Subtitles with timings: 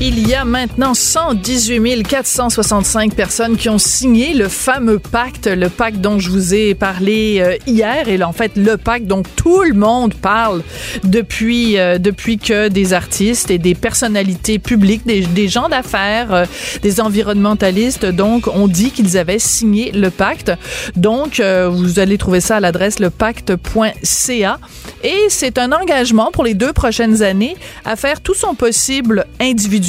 [0.00, 5.96] Il y a maintenant 118 465 personnes qui ont signé le fameux pacte, le pacte
[6.00, 9.74] dont je vous ai parlé euh, hier, et en fait le pacte dont tout le
[9.74, 10.62] monde parle
[11.02, 16.44] depuis euh, depuis que des artistes et des personnalités publiques, des, des gens d'affaires, euh,
[16.82, 20.52] des environnementalistes, donc ont dit qu'ils avaient signé le pacte.
[20.94, 24.58] Donc vous allez trouver ça à l'adresse lepacte.ca,
[25.02, 29.87] et c'est un engagement pour les deux prochaines années à faire tout son possible individuellement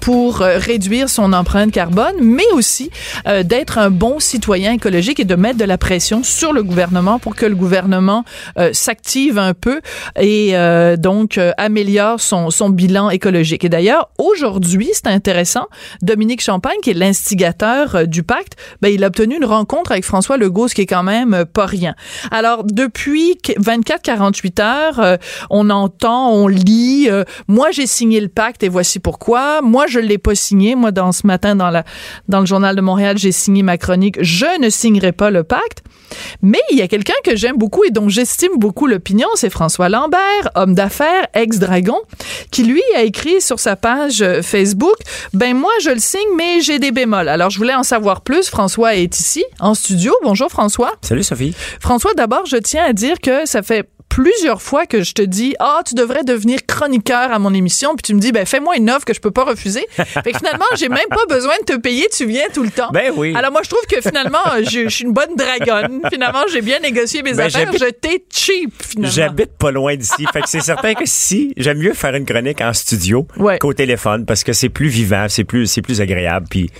[0.00, 2.90] pour euh, réduire son empreinte carbone, mais aussi
[3.26, 7.18] euh, d'être un bon citoyen écologique et de mettre de la pression sur le gouvernement
[7.18, 8.24] pour que le gouvernement
[8.58, 9.80] euh, s'active un peu
[10.20, 10.54] et
[10.98, 13.64] donc améliore son, bilan écologique.
[13.64, 15.66] Et d'ailleurs, aujourd'hui, c'est intéressant,
[16.02, 20.36] Dominique Champagne, qui est l'instigateur du pacte, ben, il a obtenu une rencontre avec François
[20.36, 21.94] Legault, ce qui est quand même pas rien.
[22.30, 25.18] Alors, depuis 24-48 heures,
[25.50, 27.08] on entend, on lit,
[27.48, 29.62] moi j'ai signé le pacte et voici pourquoi.
[29.62, 30.74] Moi, je l'ai pas signé.
[30.74, 31.84] Moi, dans ce matin, dans, la,
[32.26, 34.16] dans le Journal de Montréal, j'ai signé ma chronique.
[34.20, 35.84] Je ne signerai pas le pacte.
[36.42, 39.88] Mais il y a quelqu'un que j'aime beaucoup et dont j'estime beaucoup l'opinion, c'est François
[39.88, 42.00] Lambert, homme d'affaires, ex-dragon,
[42.50, 44.96] qui lui a écrit sur sa page Facebook,
[45.32, 47.28] ben moi je le signe, mais j'ai des bémols.
[47.28, 48.48] Alors je voulais en savoir plus.
[48.48, 50.14] François est ici, en studio.
[50.22, 50.92] Bonjour François.
[51.02, 51.54] Salut Sophie.
[51.80, 55.54] François, d'abord, je tiens à dire que ça fait plusieurs fois que je te dis
[55.58, 58.90] ah tu devrais devenir chroniqueur à mon émission puis tu me dis ben fais-moi une
[58.90, 61.78] offre que je peux pas refuser fait que finalement j'ai même pas besoin de te
[61.78, 62.06] payer.
[62.16, 62.90] Tu viens tout le temps.
[62.92, 63.34] Ben oui.
[63.36, 66.00] Alors moi je trouve que finalement je, suis une bonne dragonne.
[66.10, 67.70] Finalement j'ai bien négocié mes ben, affaires.
[67.72, 69.14] je t'ai cheap finalement.
[69.14, 70.24] J'habite pas loin d'ici.
[70.32, 73.26] Fait que c'est certain que si j'aime mieux faire une chronique en studio
[73.60, 76.46] qu'au téléphone parce que c'est plus vivant c'est plus c'est plus agréable.
[76.48, 76.70] Puis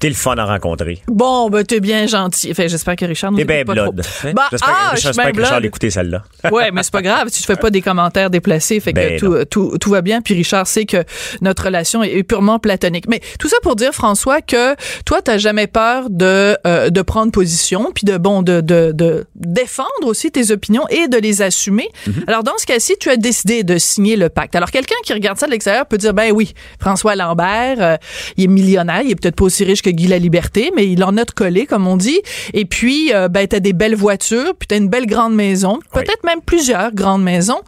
[0.00, 1.02] t'es le fun à rencontrer.
[1.08, 2.50] Bon ben t'es bien gentil.
[2.50, 4.02] Enfin j'espère que Richard nous bien pas blood.
[4.02, 4.32] Trop.
[4.32, 6.22] Bah, ah, j'espère que Richard l'écouter celle-là.
[6.50, 9.18] Ouais mais c'est pas grave si tu fais pas des commentaires déplacés, fait que Ben
[9.18, 10.20] tout, tout, tout va bien.
[10.20, 11.04] Puis Richard sait que
[11.40, 13.06] notre relation est purement platonique.
[13.08, 14.74] Mais tout ça pour dire, François, que
[15.04, 19.26] toi, t'as jamais peur de, euh, de prendre position, puis de bon, de, de, de
[19.34, 21.88] défendre aussi tes opinions et de les assumer.
[22.06, 22.24] Mm-hmm.
[22.28, 24.54] Alors dans ce cas-ci, tu as décidé de signer le pacte.
[24.54, 27.96] Alors quelqu'un qui regarde ça de l'extérieur peut dire, ben oui, François Lambert, euh,
[28.36, 31.02] il est millionnaire, il est peut-être pas aussi riche que Guy la Liberté, mais il
[31.04, 32.20] en a de collé, comme on dit.
[32.52, 36.24] Et puis, euh, ben t'as des belles voitures, puis t'as une belle grande maison, peut-être
[36.24, 37.60] même plusieurs grandes maisons.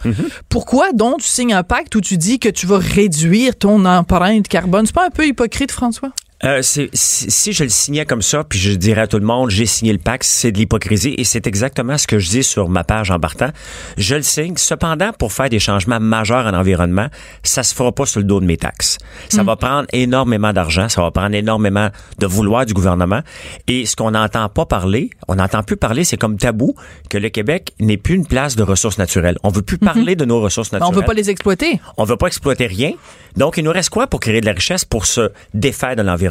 [0.48, 4.48] Pourquoi donc tu signes un pacte où tu dis que tu vas réduire ton empreinte
[4.48, 4.86] carbone?
[4.86, 6.12] C'est pas un peu hypocrite, François?
[6.44, 9.48] Euh, si, si je le signais comme ça, puis je dirais à tout le monde,
[9.48, 12.68] j'ai signé le pacte, c'est de l'hypocrisie et c'est exactement ce que je dis sur
[12.68, 13.48] ma page en partant.
[13.96, 14.54] Je le signe.
[14.56, 17.08] Cependant, pour faire des changements majeurs en environnement,
[17.42, 18.98] ça se fera pas sur le dos de mes taxes.
[19.30, 21.88] Ça va prendre énormément d'argent, ça va prendre énormément
[22.18, 23.20] de vouloir du gouvernement.
[23.66, 26.74] Et ce qu'on n'entend pas parler, on n'entend plus parler, c'est comme tabou
[27.08, 29.38] que le Québec n'est plus une place de ressources naturelles.
[29.42, 30.94] On veut plus parler de nos ressources naturelles.
[30.94, 31.80] On veut pas les exploiter.
[31.96, 32.92] On veut pas exploiter rien.
[33.36, 36.25] Donc, il nous reste quoi pour créer de la richesse, pour se défaire de l'environnement?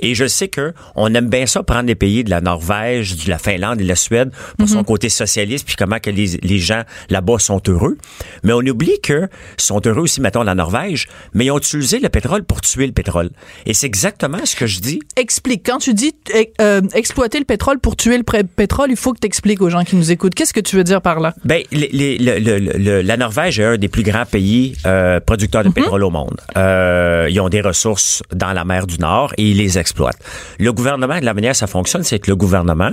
[0.00, 3.30] Et je sais que on aime bien ça, prendre les pays de la Norvège, de
[3.30, 6.58] la Finlande et de la Suède pour son côté socialiste, puis comment que les, les
[6.58, 7.96] gens là-bas sont heureux.
[8.42, 12.08] Mais on oublie que sont heureux aussi, mettons, la Norvège, mais ils ont utilisé le
[12.08, 13.30] pétrole pour tuer le pétrole.
[13.66, 15.00] Et c'est exactement ce que je dis.
[15.16, 15.64] Explique.
[15.66, 16.14] Quand tu dis
[16.60, 19.84] euh, exploiter le pétrole pour tuer le pétrole, il faut que tu expliques aux gens
[19.84, 20.34] qui nous écoutent.
[20.34, 21.34] Qu'est-ce que tu veux dire par là?
[21.44, 25.20] Ben, les, les, le, le, le, la Norvège est un des plus grands pays euh,
[25.20, 26.40] producteurs de pétrole au monde.
[26.56, 30.18] Euh, ils ont des ressources dans la mer du Nord et ils les exploitent.
[30.58, 32.92] Le gouvernement, de la manière ça fonctionne, c'est que le gouvernement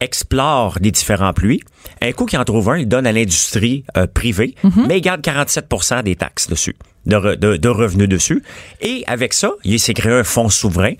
[0.00, 1.62] explore les différents puits.
[2.00, 4.54] Un coup qu'il en trouve un, il donne à l'industrie euh, privée,
[4.88, 6.76] mais il garde 47% des taxes dessus.
[7.06, 8.42] De, re- de- de revenus dessus.
[8.80, 10.92] Et avec ça, il s'est créé un fonds souverain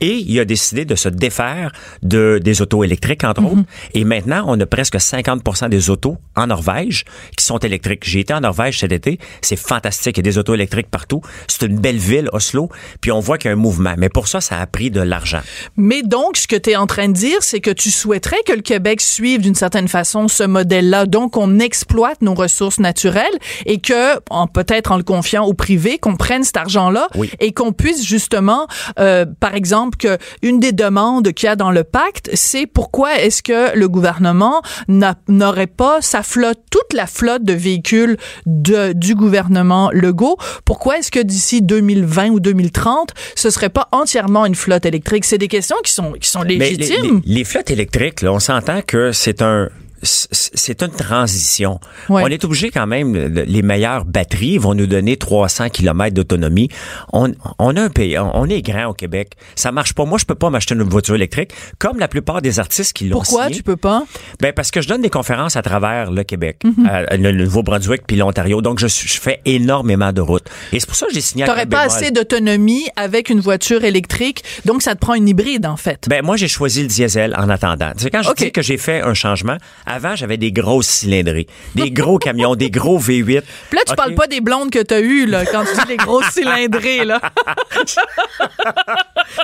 [0.00, 1.72] et il a décidé de se défaire
[2.02, 3.62] de, des autos électriques, entre autres.
[3.94, 7.04] Et maintenant, on a presque 50% des autos en Norvège
[7.36, 8.02] qui sont électriques.
[8.04, 9.18] J'ai été en Norvège cet été.
[9.42, 10.16] C'est fantastique.
[10.16, 11.22] Il y a des autos électriques partout.
[11.46, 12.68] C'est une belle ville, Oslo.
[13.00, 13.94] Puis on voit qu'il y a un mouvement.
[13.98, 15.40] Mais pour ça, ça a pris de l'argent.
[15.76, 18.52] Mais donc, ce que tu es en train de dire, c'est que tu souhaiterais que
[18.52, 21.06] le Québec suive d'une certaine façon ce modèle-là.
[21.06, 23.24] Donc, on exploite nos ressources naturelles
[23.66, 27.30] et que, en- peut-être en le confiant au privé, qu'on prenne cet argent-là Oui.
[27.40, 28.66] et qu'on puisse justement,
[28.98, 33.18] euh, par exemple, que une des demandes qu'il y a dans le pacte, c'est pourquoi
[33.18, 38.16] est-ce que le gouvernement n'a- n'aurait pas sa flotte, toute la flotte de véhicules
[38.46, 44.44] de, du gouvernement Legault, pourquoi est-ce que d'ici 2020 ou 2030, ce serait pas entièrement
[44.46, 45.24] une flotte électrique?
[45.24, 47.20] C'est des questions qui sont, qui sont Mais les, légitimes.
[47.24, 49.68] les- les flottes électriques, là, on s'entend que c'est un
[50.02, 51.80] c'est une transition.
[52.08, 52.22] Ouais.
[52.24, 56.68] On est obligé quand même, le- les meilleures batteries vont nous donner 300 km d'autonomie.
[57.12, 59.32] On, on a un pays, on, on est grand au Québec.
[59.54, 60.04] Ça marche pas.
[60.04, 63.18] Moi, je peux pas m'acheter une voiture électrique, comme la plupart des artistes qui l'ont
[63.18, 63.56] Pourquoi signé.
[63.56, 64.04] tu peux pas?
[64.40, 66.88] Ben parce que je donne des conférences à travers le Québec, Mhm.
[67.12, 68.60] le, le Nouveau-Brunswick puis l'Ontario.
[68.62, 70.46] Donc je, fais énormément de routes.
[70.72, 71.44] Et c'est pour ça que j'ai signé.
[71.44, 71.96] T'aurais pas bémol.
[71.96, 76.06] assez d'autonomie avec une voiture électrique, donc ça te prend une hybride, en fait.
[76.08, 77.92] Ben moi j'ai choisi le diesel en attendant.
[77.96, 79.56] Sais quand je dis que j'ai fait un changement,
[79.88, 83.42] avant j'avais des grosses cylindries, des gros camions, des gros V8.
[83.70, 85.96] Puis là, tu parles pas des blondes que t'as eues, là, quand tu dis les
[85.96, 87.20] grosses cylindrées, là.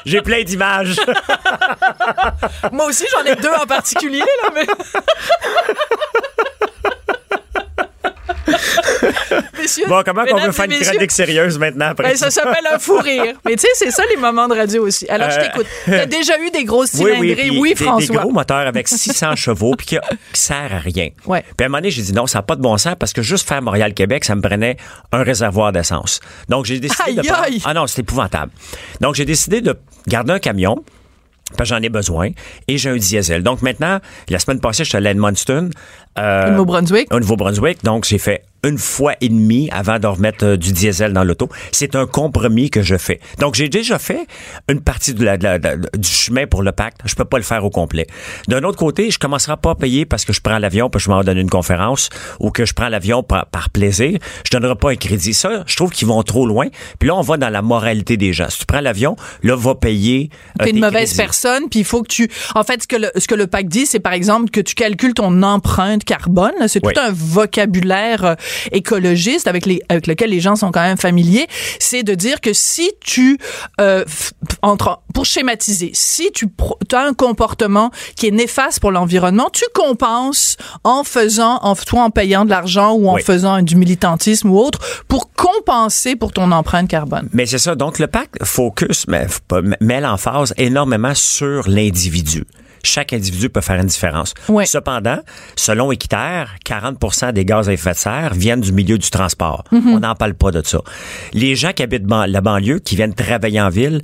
[0.07, 0.97] J'ai plein d'images.
[2.73, 4.67] Moi aussi, j'en ai deux en particulier, là, mais...
[9.59, 12.31] Messieurs, bon, comment mesdames veut faire une chronique sérieuse maintenant après ben, ça?
[12.31, 13.35] s'appelle un fou rire.
[13.45, 15.07] Mais tu sais, c'est ça les moments de radio aussi.
[15.09, 15.67] Alors, je Euh, t'écoute.
[15.87, 18.17] T'as déjà eu des grosses Oui, oui, cylindrées, puis oui, des, des François.
[18.17, 19.99] gros moteurs avec 600 chevaux puis qui,
[20.33, 21.09] qui sert à rien.
[21.27, 21.43] Ouais.
[21.57, 23.13] Puis à un moment donné, j'ai dit non, ça n'a pas de bon sens parce
[23.13, 24.77] que juste faire Montréal-Québec, ça me prenait
[25.13, 26.21] un réservoir d'essence.
[26.49, 27.63] Donc j'ai décidé de Aïe, prendre- aïe!
[27.65, 28.53] Ah non, c'est épouvantable.
[29.01, 29.77] Donc j'ai décidé de
[30.07, 30.77] garder un camion
[31.57, 32.31] parce que j'en ai besoin
[32.69, 33.43] et j'ai un diesel.
[33.43, 35.71] Donc maintenant, la semaine passée, j'étais à Edmundston.
[36.19, 37.13] Euh, Au Nouveau-Brunswick.
[37.13, 37.83] au Nouveau-Brunswick.
[37.85, 41.49] Donc, j'ai fait une fois et demie avant de remettre euh, du diesel dans l'auto.
[41.73, 43.21] C'est un compromis que je fais.
[43.39, 44.27] Donc, j'ai déjà fait
[44.69, 46.99] une partie de la- de la- de la- du chemin pour le pacte.
[47.05, 48.07] Je peux pas le faire au complet.
[48.49, 51.11] D'un autre côté, je commencerai pas à payer parce que je prends l'avion parce que
[51.11, 52.09] je m'en donne une conférence
[52.41, 54.19] ou que je prends l'avion par, par plaisir.
[54.45, 55.35] Je donnerai pas un crédit.
[55.35, 56.67] Ça, je trouve qu'ils vont trop loin.
[56.99, 58.49] Puis là, on va dans la moralité des gens.
[58.49, 60.31] Si tu prends l'avion, là, va payer.
[60.61, 61.17] euh, T'es une mauvaise crédits.
[61.17, 62.31] personne, puis il faut que tu...
[62.55, 64.75] En fait, ce que le, ce que le pacte dit, c'est par exemple que tu
[64.75, 66.53] calcules ton empreinte carbone.
[66.69, 66.93] C'est Oui.
[66.95, 68.35] tout un vocabulaire euh,
[68.73, 71.47] écologiste avec, les, avec lequel les gens sont quand même familiers.
[71.81, 73.39] C'est de dire que si tu...
[73.81, 74.05] euh,
[74.63, 76.47] entre, pour schématiser, si tu
[76.93, 82.11] as un comportement qui est néfaste pour l'environnement, tu compenses en faisant, en, soit en
[82.11, 83.23] payant de l'argent ou en Oui.
[83.23, 87.29] faisant du militantisme ou autre, pour compenser pour ton empreinte carbone.
[87.33, 87.75] Mais c'est ça.
[87.75, 89.27] Donc, le pacte focus, mais,
[89.81, 92.45] met l'emphase énormément sur l'individu.
[92.85, 94.35] Chaque individu peut faire une différence.
[94.67, 95.19] Cependant,
[95.57, 99.65] selon Équiterre, 40% des gaz à effet de serre viennent du milieu du transport.
[99.73, 99.89] Mm-hmm.
[99.89, 100.79] On n'en parle pas de ça.
[101.33, 104.03] Les gens qui habitent ban- la banlieue, qui viennent travailler en ville,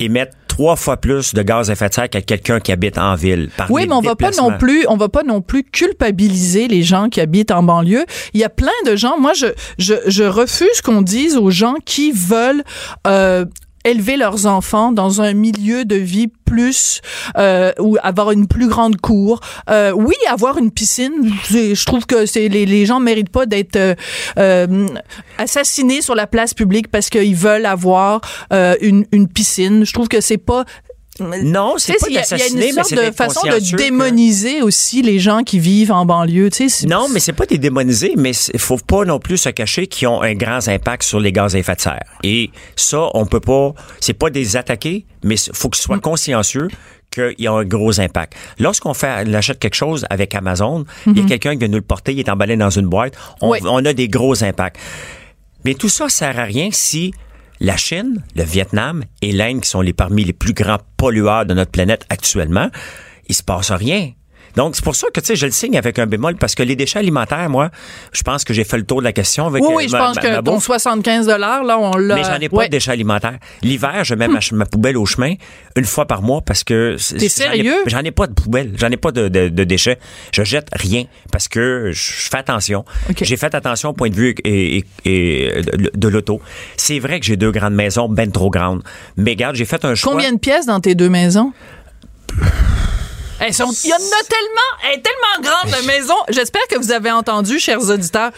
[0.00, 3.14] émettent trois fois plus de gaz à effet de serre que quelqu'un qui habite en
[3.14, 3.50] ville.
[3.56, 6.82] Par Oui, mais on va pas non plus, on va pas non plus culpabiliser les
[6.82, 8.04] gens qui habitent en banlieue.
[8.34, 9.18] Il y a plein de gens.
[9.18, 9.46] Moi, je
[9.78, 12.64] je, je refuse qu'on dise aux gens qui veulent
[13.06, 13.44] euh,
[13.84, 17.00] élever leurs enfants dans un milieu de vie plus
[17.36, 19.40] euh, ou avoir une plus grande cour.
[19.68, 23.76] Euh, oui, avoir une piscine, je trouve que c'est les, les gens méritent pas d'être
[23.76, 23.94] euh,
[24.38, 24.86] euh,
[25.36, 28.20] assassinés sur la place publique parce qu'ils veulent avoir
[28.52, 29.84] euh, une, une piscine.
[29.84, 30.64] Je trouve que c'est pas
[31.20, 35.18] Non, c'est pas d'assassiner, une mais sorte c'est de façon de que- démoniser aussi les
[35.18, 36.50] gens qui vivent en banlieue.
[36.50, 39.48] Tu sais, Non, mais c'est pas des démonisés, mais il faut pas non plus se
[39.48, 42.04] cacher qu'ils ont un grand impact sur les gaz à effet de serre.
[42.22, 45.86] Et ça, on peut pas, c'est pas des attaquer, mais il faut qu'ils Mm.
[45.86, 46.68] soient consciencieux
[47.10, 48.34] qu'il y a un gros impact.
[48.58, 51.76] Lorsqu'on fait, on achète quelque chose avec Amazon, il y a quelqu'un qui vient nous
[51.76, 53.60] le porter, il est emballé dans une boîte, on, Mm-hmm.
[53.62, 53.68] Oui.
[53.70, 54.76] on a des gros impacts.
[55.64, 57.12] Mais tout ça sert à rien si
[57.60, 61.54] la Chine, le Vietnam et l'Inde, qui sont les parmi les plus grands pollueurs de
[61.54, 62.70] notre planète actuellement,
[63.28, 64.12] il se passe rien.
[64.58, 66.64] Donc, c'est pour ça que, tu sais, je le signe avec un bémol, parce que
[66.64, 67.70] les déchets alimentaires, moi,
[68.10, 69.96] je pense que j'ai fait le tour de la question avec oui, euh, oui, je
[69.96, 70.64] pense ma- que ma ton bouffe.
[70.64, 72.16] 75 dollars là, on l'a.
[72.16, 72.66] Mais j'en ai pas Ouais.
[72.66, 73.38] de déchets alimentaires.
[73.62, 75.34] L'hiver, je mets ma, ma poubelle au chemin
[75.76, 76.96] une fois par mois parce que...
[76.98, 77.76] c'est- T'es sérieux?
[77.86, 78.72] J'en ai, pas de poubelle.
[78.76, 80.00] J'en ai pas de, de- de déchets.
[80.34, 82.84] Je jette rien parce que je fais attention.
[83.22, 86.40] J'ai fait attention au point de vue et, et- et de, de l'auto.
[86.76, 88.82] C'est vrai que j'ai deux grandes maisons, ben trop grandes.
[89.16, 90.10] Mais regarde, j'ai fait un choix.
[90.12, 91.52] Combien de pièces dans tes deux maisons?
[93.40, 96.14] Elles sont, il y en a tellement, elle est tellement grande la maison.
[96.28, 98.30] J'espère que vous avez entendu, chers auditeurs.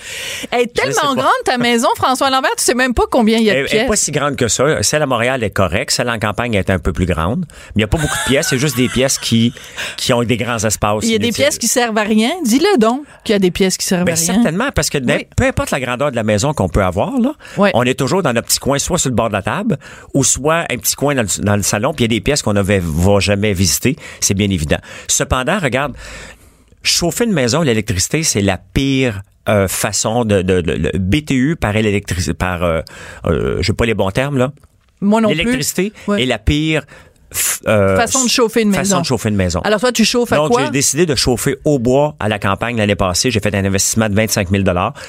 [0.50, 3.50] Elle est tellement grande ta maison, François Lambert, tu sais même pas combien il y
[3.50, 4.00] a de Elle elle est pas pièces.
[4.00, 4.82] si grande que ça.
[4.82, 5.92] Celle à Montréal est correcte.
[5.92, 7.46] Celle en campagne est un peu plus grande.
[7.48, 8.48] Mais il n'y a pas beaucoup de pièces.
[8.50, 9.52] C'est juste des pièces qui,
[9.96, 11.04] qui ont des grands espaces.
[11.04, 12.30] Il y a des pièces qui servent à rien.
[12.44, 14.34] Dis-le donc qu'il y a des pièces qui servent Ben, à rien.
[14.34, 15.26] certainement, parce que Oui.
[15.36, 17.32] peu importe la grandeur de la maison qu'on peut avoir, là,
[17.74, 19.78] on est toujours dans notre petit coin, soit sur le bord de la table,
[20.14, 22.20] ou soit un petit coin dans le, dans le salon, puis il y a des
[22.20, 24.78] pièces qu'on ne va jamais visiter, c'est bien évident.
[25.08, 25.94] Cependant, regarde,
[26.82, 32.62] chauffer une maison, l'électricité, c'est la pire euh, façon de, de, BTU par l'électricité, par,
[32.62, 32.80] euh,
[33.26, 34.52] euh, je sais pas les bons termes là,
[35.00, 35.36] Moi non plus.
[35.38, 36.22] l'électricité Ouais.
[36.22, 36.84] est la pire
[37.66, 39.00] euh, Façon de chauffer une façon maison.
[39.00, 39.60] de chauffer une maison.
[39.64, 40.64] Alors toi, tu chauffes à Donc, quoi?
[40.64, 43.30] j'ai décidé de chauffer au bois à la campagne l'année passée.
[43.30, 44.64] J'ai fait un investissement de 25 000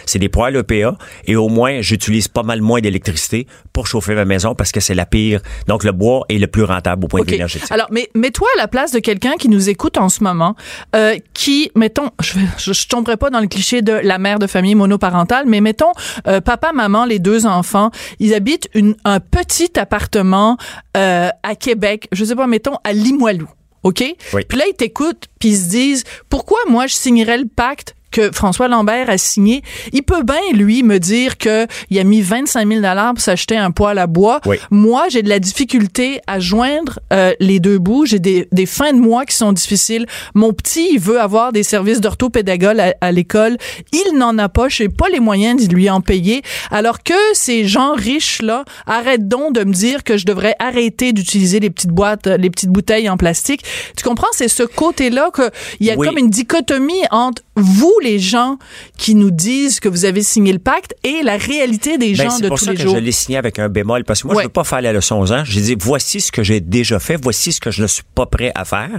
[0.06, 4.25] C'est des poêles EPA et au moins, j'utilise pas mal moins d'électricité pour chauffer ma
[4.25, 5.42] maison parce que c'est la pire.
[5.68, 7.72] Donc, le bois est le plus rentable au point de vue énergétique.
[7.72, 10.56] Alors, mais mets-toi à la place de quelqu'un qui nous écoute en ce moment,
[10.96, 14.48] euh, qui, mettons, je, je, je tomberai pas dans le cliché de la mère de
[14.48, 15.92] famille monoparentale, mais mettons,
[16.28, 20.58] euh, papa, maman, les deux enfants, ils habitent une, un petit appartement
[20.98, 23.50] euh, à Québec, je sais pas, mettons, à Limoilou.
[23.84, 24.03] OK?
[24.34, 24.46] Oui.
[24.48, 28.32] Puis là, ils t'écoutent, puis ils se disent, pourquoi moi, je signerais le pacte que
[28.32, 29.62] François Lambert a signé,
[29.94, 32.82] il peut bien, lui, me dire que il a mis 25 000
[33.13, 34.41] pour s'acheter un poêle à bois.
[34.46, 34.58] Oui.
[34.70, 38.06] Moi, j'ai de la difficulté à joindre euh, les deux bouts.
[38.06, 40.06] J'ai des, des fins de mois qui sont difficiles.
[40.36, 43.58] Mon petit, il veut avoir des services d'orthopédagogue à, à l'école.
[43.91, 44.68] Il n'en a pas.
[44.70, 46.41] Je n'ai pas les moyens de lui en payer.
[46.70, 51.60] Alors que ces gens riches-là arrêtent donc de me dire que je devrais arrêter d'utiliser
[51.60, 53.63] les petites boîtes, les petites bouteilles en plastique.
[53.96, 54.27] Tu comprends?
[54.34, 56.08] C'est ce côté-là qu'il y a Oui.
[56.08, 58.58] comme une dichotomie entre vous, les gens
[58.98, 62.29] qui nous disent que vous avez signé le pacte, et la réalité des Ben, gens
[62.29, 62.96] c'est de pour tous ça les que jours.
[62.96, 64.43] je l'ai signé avec un bémol parce que moi, Ouais.
[64.43, 65.43] je veux pas faire la leçon aux gens.
[65.46, 68.25] J'ai dit, voici ce que j'ai déjà fait, voici ce que je ne suis pas
[68.25, 68.89] prêt à faire.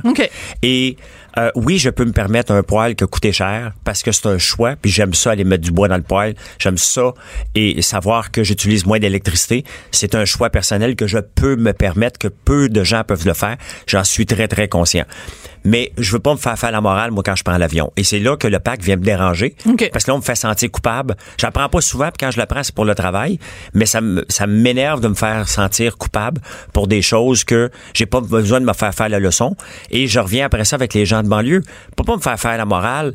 [0.63, 0.97] Et
[1.39, 4.27] euh, oui, je peux me permettre un poêle qui a coûté cher parce que c'est
[4.27, 6.35] un choix, puis j'aime ça aller mettre du bois dans le poêle.
[6.59, 7.15] J'aime ça
[7.55, 9.65] et savoir que j'utilise moins d'électricité.
[9.93, 13.33] C'est un choix personnel que je peux me permettre, que peu de gens peuvent le
[13.35, 13.57] faire.
[13.87, 15.05] J'en suis très, très conscient.
[15.65, 17.93] Mais je veux pas me faire faire la morale, moi, quand je prends l'avion.
[17.97, 19.55] Et c'est là que le pacte vient me déranger.
[19.67, 19.91] OK.
[19.93, 21.17] Parce que là, on me fait sentir coupable.
[21.39, 23.39] Je la prends pas souvent, puis quand je la prends, c'est pour le travail.
[23.75, 26.41] Mais ça me, ça m'énerve de me faire sentir coupable
[26.73, 29.57] pour des choses que j'ai pas besoin de me faire faire la leçon.
[29.91, 31.63] Et je reviens après ça avec les gens de banlieue.
[31.97, 33.15] Pour pas me faire faire la morale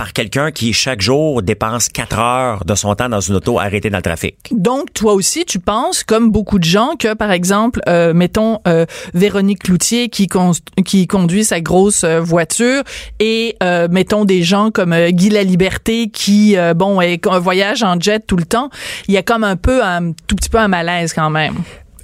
[0.00, 3.90] par quelqu'un qui, chaque jour, dépense quatre heures de son temps dans une auto arrêtée
[3.90, 4.36] dans le trafic.
[4.50, 8.86] Donc, toi aussi, tu penses, comme beaucoup de gens, que, par exemple, euh, mettons, euh,
[9.12, 10.52] Véronique Cloutier qui, con-
[10.86, 12.82] qui conduit sa grosse euh, voiture
[13.18, 17.82] et, euh, mettons, des gens comme euh, Guy Laliberté qui, euh, bon, est, un voyage
[17.82, 18.70] en jet tout le temps,
[19.06, 21.56] il y a comme un peu, un tout petit peu un malaise quand même.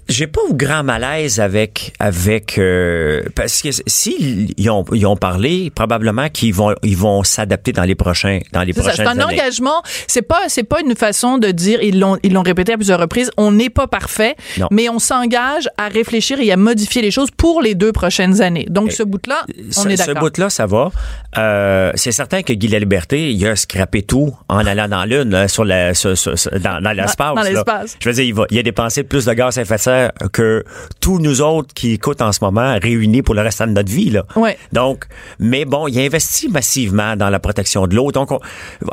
[0.09, 5.71] J'ai pas grand malaise avec avec euh, parce que s'ils ils ont ils ont parlé
[5.75, 9.11] probablement qu'ils vont ils vont s'adapter dans les prochains dans les C'est ça, prochaines c'est
[9.11, 9.41] un années.
[9.41, 9.83] engagement.
[10.07, 11.81] C'est pas, c'est pas une façon de dire.
[11.83, 13.31] Ils l'ont, ils l'ont répété à plusieurs reprises.
[13.37, 14.69] On n'est pas parfait, Non.
[14.71, 18.67] mais on s'engage à réfléchir et à modifier les choses pour les deux prochaines années.
[18.71, 19.45] Donc, Et ce bout-là,
[19.77, 20.23] on ce, est ce d'accord.
[20.23, 20.91] bout-là, ça va.
[21.39, 25.49] Euh, c'est certain que Guy Laliberté, il a scrappé tout en allant dans l'une, là,
[25.49, 27.35] sur la, sur- sur- dans, dans l'espace.
[27.35, 27.51] dans là.
[27.51, 27.97] l'espace.
[28.01, 29.96] Je veux dire, il, va, il a dépensé plus de gaz à effet de serre
[30.33, 30.65] que
[31.01, 34.11] tous nous autres qui écoutent en ce moment réunis pour le restant de notre vie.
[34.11, 34.25] Là.
[34.37, 34.57] Ouais.
[34.73, 35.05] Donc,
[35.39, 38.13] mais bon, il a investi massivement dans la protection de l'eau.
[38.13, 38.41] Donc, on-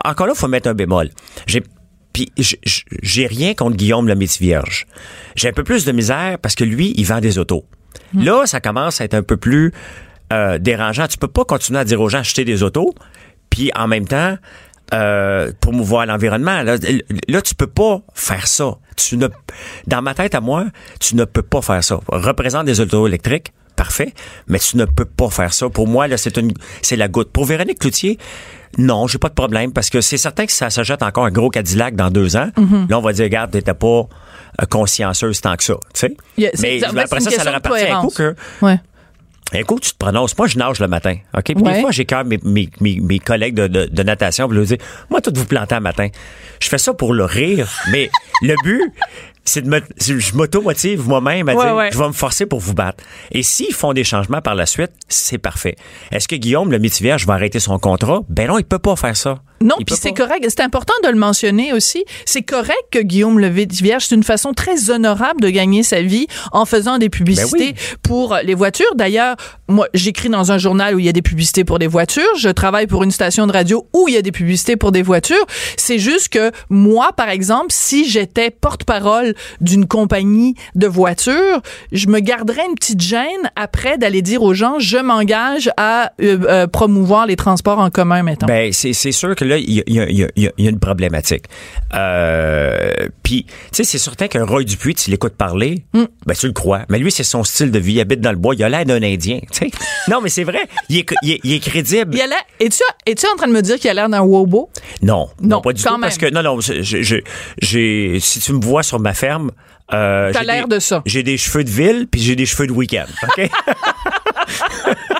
[0.05, 1.09] encore là, il faut mettre un bémol.
[1.47, 1.63] J'ai
[2.13, 4.85] puis j'ai rien contre Guillaume le Vierge.
[5.35, 7.65] J'ai un peu plus de misère parce que lui, il vend des autos.
[8.13, 9.73] Là, ça commence à être un peu plus
[10.31, 11.07] euh, dérangeant.
[11.07, 12.93] Tu peux pas continuer à dire aux gens acheter des autos,
[13.49, 14.37] puis en même temps
[14.93, 16.61] euh, promouvoir l'environnement.
[16.61, 16.77] Là,
[17.27, 18.75] là, tu peux pas faire ça.
[18.95, 19.27] Tu ne,
[19.87, 20.65] dans ma tête à moi,
[20.99, 21.99] tu ne peux pas faire ça.
[22.07, 24.13] Représente des autos électriques, parfait,
[24.47, 25.69] mais tu ne peux pas faire ça.
[25.69, 27.31] Pour moi, là, c'est une, c'est la goutte.
[27.31, 28.17] Pour Véronique Cloutier,
[28.77, 31.31] non, j'ai pas de problème parce que c'est certain que ça se jette encore un
[31.31, 32.49] gros Cadillac dans deux ans.
[32.89, 36.17] Là, on va dire, regarde, t'étais pas euh, consciencieuse tant que ça, tu sais.
[36.61, 38.79] Mais fait, après ça, ça leur appartient un coup que Ouais.
[39.63, 40.35] Coup, tu te prononces.
[40.37, 41.15] Moi, je nage le matin.
[41.37, 41.43] OK?
[41.43, 41.75] Puis Ouais.
[41.75, 44.77] des fois, j'écœure mes, mes, mes, mes collègues de, de, de natation pour leur dire
[45.11, 46.07] Moi, tout vous planter un matin.
[46.59, 48.09] Je fais ça pour le rire, mais
[48.41, 48.81] le but,
[49.45, 49.81] c'est de me.
[49.99, 51.89] Je m'auto-motive moi-même à Ouais, dire ouais.
[51.91, 53.03] Je vais me forcer pour vous battre.
[53.31, 55.75] Et s'ils font des changements par la suite, c'est parfait.
[56.11, 58.21] Est-ce que Guillaume, le métivier, va arrêter son contrat?
[58.29, 59.39] Ben non, il peut pas faire ça.
[59.63, 60.45] Non, puis c'est correct.
[60.47, 62.03] C'est important de le mentionner aussi.
[62.25, 66.65] C'est correct que Guillaume Levé-Vierge, c'est une façon très honorable de gagner sa vie en
[66.65, 67.97] faisant des publicités Ben oui.
[68.03, 68.95] pour les voitures.
[68.95, 69.35] D'ailleurs,
[69.67, 72.23] moi, j'écris dans un journal où il y a des publicités pour des voitures.
[72.37, 75.01] Je travaille pour une station de radio où il y a des publicités pour des
[75.01, 75.45] voitures.
[75.77, 82.19] C'est juste que moi, par exemple, si j'étais porte-parole d'une compagnie de voitures, je me
[82.19, 87.25] garderais une petite gêne après d'aller dire aux gens, je m'engage à euh, euh, promouvoir
[87.25, 88.47] les transports en commun, mettons.
[88.47, 91.45] Ben, c'est sûr que là, il y a, il y y y y une problématique.
[91.93, 92.91] Euh,
[93.23, 96.05] Puis, tu sais, c'est certain qu'un Roy Dupuis, tu l'écoutes parler, Hmm.
[96.25, 96.83] ben, tu le crois.
[96.89, 97.93] Mais lui, c'est son style de vie.
[97.93, 98.55] Il habite dans le bois.
[98.55, 99.71] Il a l'air d'un Indien, tu sais.
[100.09, 100.59] Non, mais c'est vrai.
[100.89, 102.13] Il est, il est- il est crédible.
[102.15, 102.25] Il a.
[102.59, 104.69] Es-tu es-tu en train de me dire qu'il a l'air d'un wobo?
[105.01, 105.89] Non, Non, non, pas du tout.
[106.01, 109.51] Parce que, non, non, j'ai, si tu me vois sur ma ferme,
[109.93, 111.01] euh, T'as j'ai l'air des- de ça.
[111.05, 113.05] J'ai des cheveux de ville, puis j'ai des cheveux de week-end.
[113.23, 113.49] OK?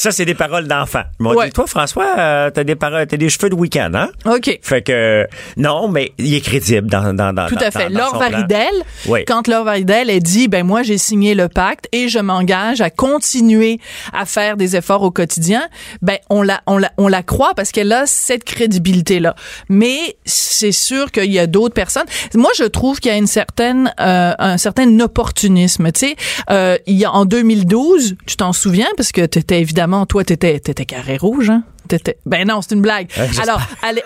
[0.00, 1.02] ça, c'est des paroles d'enfant.
[1.18, 1.46] Ils m'ont Ouais.
[1.46, 4.10] dit, toi, François, euh, t'as des paroles, t'as des cheveux de week-end, hein?
[4.26, 4.58] OK.
[4.62, 5.26] Fait que,
[5.56, 7.90] non, mais il est crédible dans, dans, dans Tout dans- à fait.
[7.90, 8.18] dans- Laure.
[8.18, 8.68] Varidel,
[9.06, 9.24] Oui.
[9.26, 12.90] quand Laure Varidel a dit, ben moi j'ai signé le pacte et je m'engage à
[12.90, 13.80] continuer
[14.12, 15.68] à faire des efforts au quotidien,
[16.02, 19.34] ben on la, on la, on la croit parce qu'elle a cette crédibilité là.
[19.68, 22.06] Mais c'est sûr qu'il y a d'autres personnes.
[22.34, 25.90] Moi je trouve qu'il y a une certaine, euh, un certain opportunisme.
[25.92, 26.16] Tu sais,
[26.50, 30.60] euh, il y a en 2012, tu t'en souviens parce que t'étais évidemment, toi t'étais,
[30.60, 31.62] t'étais carré rouge, hein?
[31.88, 33.08] T'étais- Ben non, c'est une blague.
[33.40, 33.60] Alors,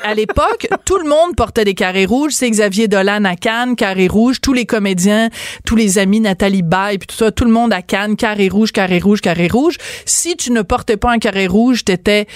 [0.04, 2.32] à l'époque, tout le monde portait des carrés rouges.
[2.32, 4.40] C'est Xavier Dolan à Cannes, carré rouge.
[4.40, 5.30] Tous les comédiens,
[5.66, 8.70] tous les amis, Nathalie Baye, puis tout ça, tout le monde à Cannes, carré rouge,
[8.70, 9.78] carré rouge, carré rouge.
[10.06, 12.26] Si tu ne portais pas un carré rouge, t'étais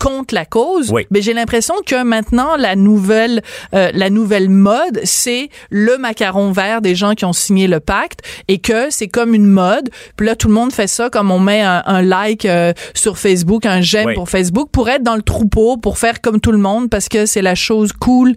[0.00, 0.90] contre la cause.
[0.90, 1.06] Oui.
[1.10, 3.42] Mais j'ai l'impression que maintenant la nouvelle
[3.74, 8.20] euh, la nouvelle mode c'est le macaron vert des gens qui ont signé le pacte
[8.48, 9.90] et que c'est comme une mode.
[10.16, 13.18] Puis là tout le monde fait ça comme on met un, un like euh, sur
[13.18, 14.14] Facebook, un j'aime Oui.
[14.14, 17.26] pour Facebook pour être dans le troupeau, pour faire comme tout le monde parce que
[17.26, 18.34] c'est la chose cool,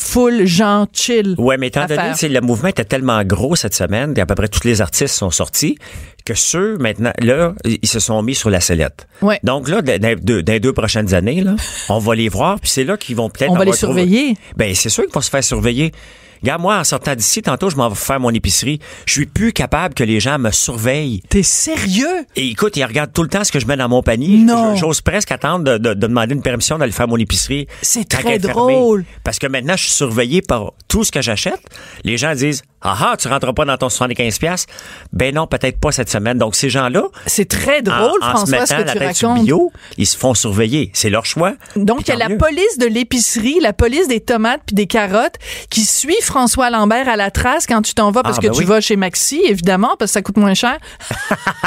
[0.00, 1.34] full, genre chill.
[1.38, 4.34] Ouais, mais étant donné que le mouvement était tellement gros cette semaine, et à peu
[4.34, 5.78] près tous les artistes sont sortis,
[6.24, 9.06] que ceux, maintenant, là, ils se sont mis sur la sellette.
[9.22, 9.38] Ouais.
[9.42, 11.56] Donc là, dans, les deux prochaines années, là,
[11.88, 13.50] on va les voir, puis c'est là qu'ils vont peut-être...
[13.50, 14.36] On va les surveiller.
[14.56, 15.92] Ben, c'est sûr qu'ils vont se faire surveiller.
[16.42, 18.78] Regarde, moi, en sortant d'ici, tantôt, je m'en vais faire mon épicerie.
[19.06, 21.22] Je suis plus capable que les gens me surveillent.
[21.28, 22.26] T'es sérieux?
[22.36, 24.38] Et écoute, ils regardent tout le temps ce que je mets dans mon panier.
[24.38, 24.74] Non.
[24.76, 27.66] J'ose presque attendre de, de- de demander une permission d'aller faire mon épicerie.
[27.82, 28.38] C'est très fermée.
[28.38, 29.04] drôle.
[29.24, 31.60] Parce que maintenant, je suis surveillé par tout ce que j'achète.
[32.04, 34.66] Les gens disent, ah ah, tu rentres pas dans ton 75 pièces.
[35.12, 36.38] Ben non, peut-être pas cette semaine.
[36.38, 39.16] Donc, ces gens-là, C'est très drôle, en se François, mettant ce que la tu tête
[39.16, 40.90] sur bio, ils se font surveiller.
[40.94, 41.54] C'est leur choix.
[41.76, 42.38] Donc, il y a la mieux.
[42.38, 45.36] police de l'épicerie, la police des tomates puis des carottes
[45.68, 48.52] qui suit François Lambert à la trace quand tu t'en vas parce Ah, que ben
[48.54, 48.64] tu oui.
[48.64, 50.78] vas chez Maxi, évidemment, parce que ça coûte moins cher.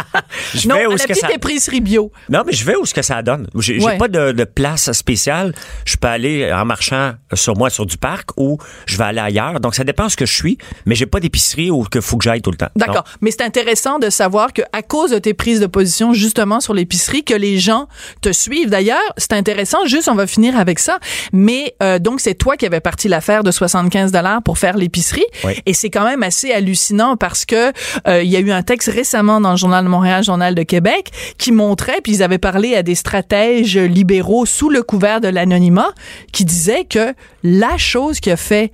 [0.55, 1.31] Je non, vais à où la petite ça...
[1.33, 2.11] épicerie bio.
[2.29, 3.47] Non, mais je vais où ce que ça donne.
[3.59, 3.97] J'ai Ouais.
[3.97, 5.53] pas de, de place spéciale.
[5.85, 9.59] Je peux aller en marchant sur moi sur du parc ou je vais aller ailleurs.
[9.59, 12.15] Donc ça dépend de ce que je suis, mais j'ai pas d'épicerie où que faut
[12.15, 12.69] que j'aille tout le temps.
[12.77, 13.03] D'accord.
[13.19, 16.73] Mais c'est intéressant de savoir que à cause de tes prises de position justement sur
[16.73, 17.89] l'épicerie, que les gens
[18.21, 18.69] te suivent.
[18.69, 19.85] D'ailleurs, c'est intéressant.
[19.85, 20.99] Juste, on va finir avec ça.
[21.33, 25.25] Mais euh, donc, c'est toi qui avais parti l'affaire de 75 dollars pour faire l'épicerie.
[25.43, 25.59] Oui.
[25.65, 27.73] Et c'est quand même assez hallucinant parce que
[28.07, 30.63] euh, il y a eu un texte récemment dans le Journal de Montréal, Journal de
[30.63, 35.27] Québec, qui montrait, puis ils avaient parlé à des stratèges libéraux sous le couvert de
[35.27, 35.93] l'anonymat,
[36.31, 37.13] qui disaient que
[37.43, 38.71] la chose qui a fait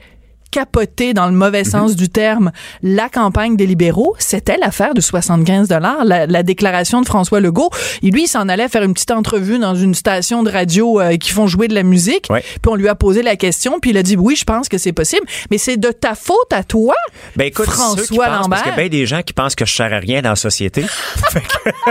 [0.52, 5.68] capoter dans le mauvais sens du terme la campagne des libéraux, c'était l'affaire de 75
[5.68, 7.70] dollars, la, la déclaration de François Legault.
[8.04, 11.18] Et lui, il s'en allait faire une petite entrevue dans une station de radio euh,
[11.18, 12.28] qui font jouer de la musique.
[12.30, 12.42] Ouais.
[12.42, 14.78] Puis on lui a posé la question, puis il a dit oui, je pense que
[14.78, 16.96] c'est possible, mais c'est de ta faute à toi,
[17.36, 18.50] Ben écoute, François ceux qui pensent, Lambert.
[18.50, 20.30] parce qu'il y a bien des gens qui pensent que je sers à rien dans
[20.30, 20.86] la société.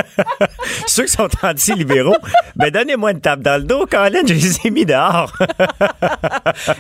[0.87, 2.17] Ceux qui sont anti-libéraux,
[2.57, 5.33] ben donnez-moi une tape dans le dos, Colin, je les ai mis dehors.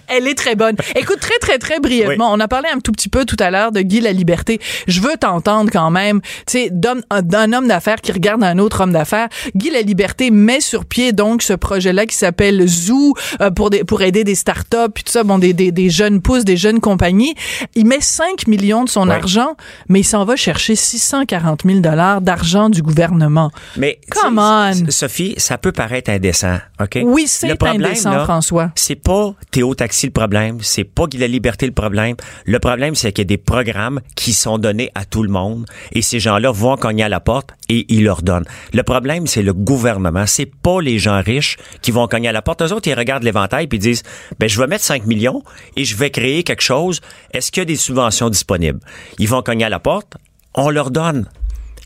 [0.08, 0.76] Elle est très bonne.
[0.94, 3.72] Écoute, très, très, très brièvement, on a parlé un tout petit peu tout à l'heure
[3.72, 4.61] de Guy la Liberté.
[4.87, 8.92] Je veux t'entendre quand même, tu sais, d'un homme d'affaires qui regarde un autre homme
[8.92, 9.28] d'affaires.
[9.54, 13.85] Guy la Liberté met sur pied donc ce projet-là qui s'appelle Zoo euh, pour des,
[13.85, 16.81] pour aider des startups puis tout ça, bon, des, des, des jeunes pousses, des jeunes
[16.81, 17.35] compagnies.
[17.74, 19.57] Il met 5 millions de son argent,
[19.88, 23.50] mais il s'en va chercher 640 000 dollars d'argent du gouvernement.
[23.76, 24.90] Mais Come on.
[24.90, 26.98] Sophie, ça peut paraître indécent, OK?
[27.04, 28.70] Oui, c'est Le problème, indécent, là, François.
[28.74, 32.94] C'est pas Théo Taxi le problème, c'est pas Guy la Liberté le problème.
[32.94, 36.20] C'est qu'il y a des programmes qui sont donnés à tout le monde et ces
[36.20, 38.46] gens-là vont cogner à la porte et ils leur donnent.
[38.72, 40.26] Le problème, c'est le gouvernement.
[40.26, 42.62] C'est pas les gens riches qui vont cogner à la porte.
[42.62, 44.02] Eux autres, ils regardent l'éventail puis ils disent,
[44.38, 45.42] ben, je vais mettre 5 millions
[45.76, 47.00] et je vais créer quelque chose.
[47.32, 48.80] Est-ce qu'il y a des subventions disponibles?
[49.18, 50.16] Ils vont cogner à la porte.
[50.54, 51.28] On leur donne.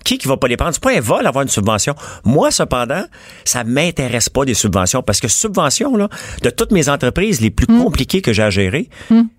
[0.04, 0.72] Qui qui va pas les prendre?
[0.74, 1.94] C'est pas un vol avoir une subvention.
[2.24, 3.04] Moi, cependant,
[3.44, 6.08] ça m'intéresse pas des subventions parce que subvention, là,
[6.42, 8.88] de toutes mes entreprises les plus compliquées que j'ai à gérer,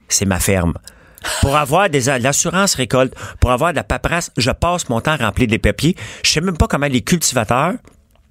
[0.08, 0.74] c'est ma ferme.
[1.42, 5.18] Pour avoir des l'assurance récolte, pour avoir de la paperasse, je passe mon temps à
[5.18, 5.96] remplir des papiers.
[6.24, 7.74] Je sais même pas comment les cultivateurs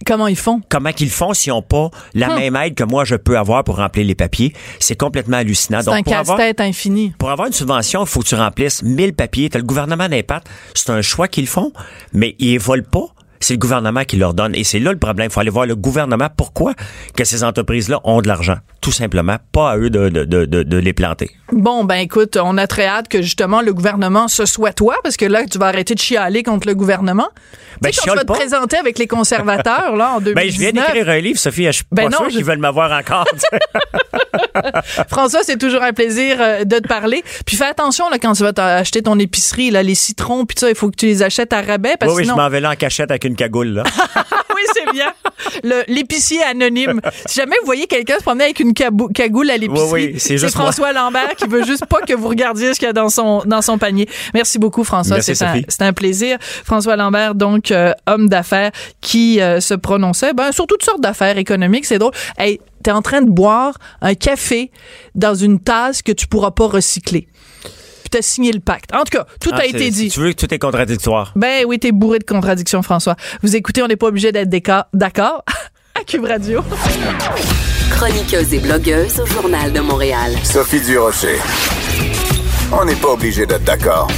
[0.04, 0.60] Comment ils font?
[0.68, 2.38] comment qu'ils font s'ils n'ont pas la Hum.
[2.38, 4.52] même aide que moi je peux avoir pour remplir les papiers?
[4.78, 5.80] C'est complètement hallucinant.
[5.82, 7.12] C'est un pour avoir, casse-tête infini.
[7.18, 9.48] pour avoir une subvention, il faut que tu remplisses 1000 papiers.
[9.50, 10.46] T'as le gouvernement d'impact.
[10.74, 11.72] C'est un choix qu'ils font,
[12.12, 13.06] mais ils ne volent pas.
[13.42, 14.55] C'est le gouvernement qui leur donne.
[14.55, 15.28] Et c'est là le problème.
[15.31, 16.28] Il faut aller voir le gouvernement.
[16.37, 16.74] Pourquoi
[17.16, 18.57] que ces entreprises-là ont de l'argent?
[18.81, 19.37] Tout simplement.
[19.52, 21.31] Pas à eux de, de, de, de- de les planter.
[21.52, 25.16] Bon, ben écoute, on a très hâte que justement le gouvernement se soit toi, parce
[25.16, 27.28] que là, tu vas arrêter de chialer contre le gouvernement.
[27.81, 30.35] Ben, tu sais, je quand tu vas te présenter avec les conservateurs, là, en 2019,
[30.35, 31.64] Ben, je viens d'écrire un livre, Sophie.
[31.66, 33.26] Je suis Ben pas non, je- qu'ils veulent m'avoir encore.
[35.09, 37.22] François, c'est toujours un plaisir euh, de te parler.
[37.46, 40.68] Puis fais attention là quand tu vas t'acheter ton épicerie, là, les citrons, puis ça,
[40.68, 42.42] il faut que tu les achètes à rabais parce oui, que oui, je sinon...
[42.42, 43.85] m'en vais là en cachette avec une cagoule, là.
[44.55, 45.12] oui, c'est bien.
[45.88, 47.01] L'épicier anonyme.
[47.27, 50.38] Si jamais vous voyez quelqu'un se promener avec une cagoule à l'épicerie, Oui, oui, c'est
[50.51, 53.42] François Lambert qui veut juste pas que vous regardiez ce qu'il y a dans son,
[53.47, 54.09] dans son panier.
[54.35, 55.16] Merci beaucoup, François.
[55.16, 56.38] Un, c'est un plaisir.
[56.40, 61.38] François Lambert, donc, euh, homme d'affaires qui euh, se prononçait ben, sur toutes sortes d'affaires
[61.38, 61.87] économiques.
[61.87, 62.12] C'est drôle.
[62.38, 64.71] Hey, t'es en train de boire un café
[65.14, 67.29] dans une tasse que tu pourras pas recycler.
[68.12, 68.94] Puis t'as signé le pacte.
[68.94, 70.11] En tout cas, tout Ah, a été dit.
[70.11, 71.33] Tu veux que tout est contradictoire?
[71.35, 73.16] Ben oui, t'es bourré de contradictions, François.
[73.42, 74.51] Vous écoutez, on n'est pas obligé d'être
[74.92, 75.42] d'accord?
[75.98, 76.61] à Cube Radio.
[77.90, 80.35] Chroniqueuse et blogueuse au Journal de Montréal.
[80.44, 81.38] Sophie Durocher.
[82.72, 84.09] On n'est pas obligé d'être d'accord.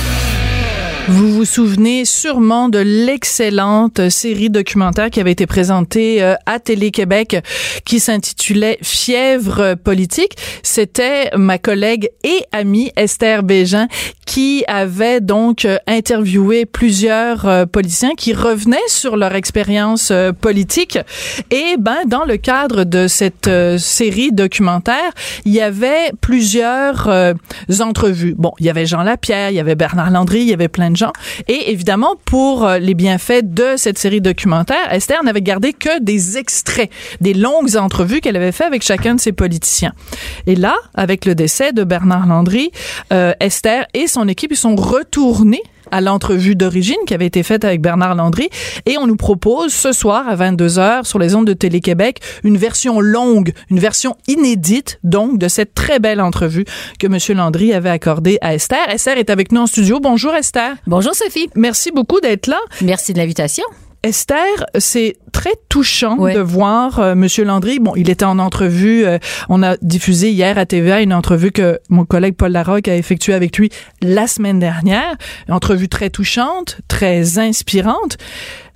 [1.07, 7.45] Vous vous souvenez sûrement de l'excellente série documentaire qui avait été présentée euh, à Télé-Québec
[7.85, 10.37] qui s'intitulait Fièvre politique.
[10.63, 13.87] C'était ma collègue et amie Esther Bégin
[14.25, 20.99] qui avait donc euh, interviewé plusieurs euh, politiciens qui revenaient sur leur expérience euh, politique.
[21.51, 25.13] Et ben dans le cadre de cette série documentaire,
[25.45, 27.09] il y avait plusieurs
[27.81, 28.35] entrevues.
[28.37, 30.91] Bon, il y avait Jean Lapierre, il y avait Bernard Landry, il y avait plein
[30.91, 31.13] de gens.
[31.49, 36.91] Et évidemment, pour les bienfaits de cette série documentaire, Esther n'avait gardé que des extraits,
[37.21, 39.93] des longues entrevues qu'elle avait fait avec chacun de ses politiciens.
[40.47, 42.71] Et là, avec le décès de Bernard Landry,
[43.11, 47.81] Esther et son équipe ils sont retournés à l'entrevue d'origine qui avait été faite avec
[47.81, 48.49] Bernard Landry
[48.87, 53.01] et on nous propose ce soir à 22h sur les ondes de Télé-Québec une version
[53.01, 56.65] longue, une version inédite donc de cette très belle entrevue
[56.99, 57.37] que M.
[57.37, 58.89] Landry avait accordée à Esther.
[58.89, 60.01] Esther est avec nous en studio.
[60.01, 60.77] Bonjour Esther.
[60.87, 61.49] Bonjour Sophie.
[61.55, 62.59] Merci beaucoup d'être là.
[62.81, 63.65] Merci de l'invitation.
[64.05, 66.35] Esther, c'est très touchant Ouais.
[66.35, 67.79] de voir euh, Monsieur Landry.
[67.79, 69.07] Bon, il était en entrevue.
[69.07, 72.97] euh, on a diffusé hier à TVA une entrevue que mon collègue Paul Larocque a
[72.97, 73.71] effectuée avec lui
[74.03, 75.17] la semaine dernière.
[75.49, 78.19] Une entrevue très touchante, très inspirante.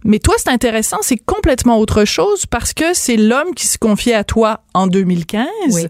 [0.05, 4.15] Mais toi, c'est intéressant, c'est complètement autre chose parce que c'est l'homme qui se confiait
[4.15, 5.87] à toi en 2015 Oui.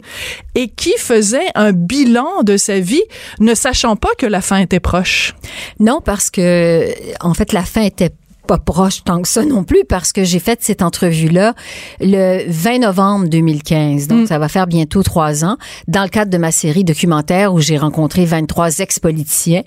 [0.55, 3.03] et qui faisait un bilan de sa vie,
[3.39, 5.35] ne sachant pas que la fin était proche.
[5.79, 6.89] Non, parce que
[7.21, 8.11] en fait la fin était
[8.49, 11.55] pas proche tant que ça non plus parce que j'ai fait cette entrevue-là
[12.01, 14.09] le 20 novembre 2015.
[14.09, 14.27] Donc, Mm.
[14.27, 17.77] ça va faire bientôt trois ans dans le cadre de ma série documentaire où j'ai
[17.77, 19.63] rencontré 23 ex-politiciens.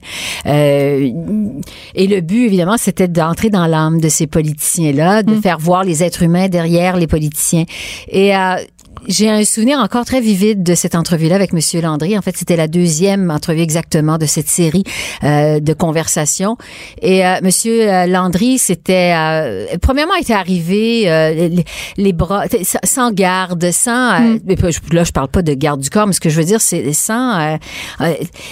[0.48, 1.10] Euh,
[1.96, 6.02] et le but, évidemment, c'était d'entrer dans l'âme de ces politiciens-là, de faire voir les
[6.04, 7.66] êtres humains derrière les politiciens.
[8.10, 8.56] Et euh,
[9.08, 12.18] j'ai un souvenir encore très vivide de cette entrevue-là avec Monsieur Landry.
[12.18, 14.84] En fait, c'était la deuxième entrevue exactement de cette série
[15.24, 16.58] euh, de conversations.
[17.02, 21.66] Et euh, Monsieur euh, Landry, c'était euh, premièrement était arrivé euh, les,
[21.98, 22.46] les bras
[22.84, 26.20] sans- garde, sans euh, je- là je parle pas de garde du corps, mais ce
[26.20, 27.58] que je veux dire c'est sans.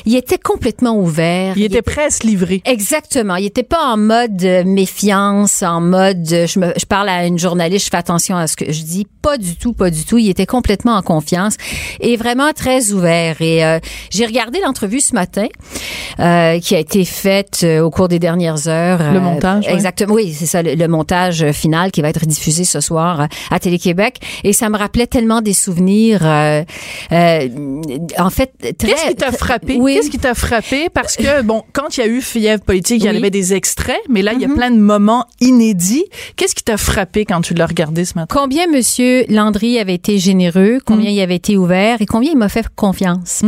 [0.05, 1.57] il était complètement ouvert.
[1.57, 2.61] Il était prêt à se livrer.
[2.65, 3.35] Exactement.
[3.35, 7.85] Il était pas en mode méfiance, en mode je, me, je parle à une journaliste,
[7.85, 9.05] je fais attention à ce que je dis.
[9.21, 10.17] Pas du tout, pas du tout.
[10.17, 11.55] Il était complètement en confiance
[11.99, 13.41] et vraiment très ouvert.
[13.41, 13.79] Et euh,
[14.11, 15.47] j'ai regardé l'entrevue ce matin
[16.19, 18.99] euh, qui a été faite euh, au cours des dernières heures.
[18.99, 19.73] Le Euh, montage, ouais.
[19.73, 20.13] Exactement.
[20.15, 23.59] Oui, c'est ça, le, le montage final qui va être diffusé ce soir euh, à
[23.59, 24.19] Télé-Québec.
[24.43, 26.21] Et ça me rappelait tellement des souvenirs.
[26.25, 26.63] euh,
[27.11, 27.47] euh,
[28.17, 28.89] en fait, très.
[28.89, 29.77] Qu'est-ce qui t'a frappé?
[29.79, 29.95] Oui.
[29.95, 30.89] Qu'est-ce qui t'a frappé?
[30.93, 33.17] Parce que, bon, quand il y a eu Fièvre politique, il y Oui.
[33.17, 34.55] avait des extraits, mais là, il y a Mhm.
[34.55, 36.05] plein de moments inédits.
[36.35, 38.33] Qu'est-ce qui t'a frappé quand tu l'as regardé ce matin?
[38.39, 42.49] Combien Monsieur Landry avait été généreux, combien il avait été ouvert et combien il m'a
[42.49, 43.41] fait confiance.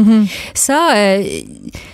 [0.56, 1.24] Ça, euh,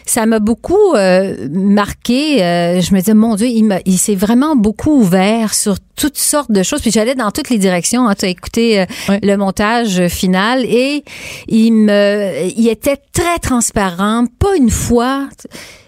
[0.06, 2.42] ça m'a beaucoup euh, marqué.
[2.42, 6.52] Euh, je me disais, mon Dieu, il, il s'est vraiment beaucoup ouvert sur toutes sortes
[6.52, 6.82] de choses.
[6.82, 8.08] Puis j'allais dans toutes les directions.
[8.08, 8.16] Hein.
[8.16, 11.04] Tu as écouté le montage final et
[11.48, 14.26] il me, il était très transparent.
[14.40, 15.28] Pas une fois.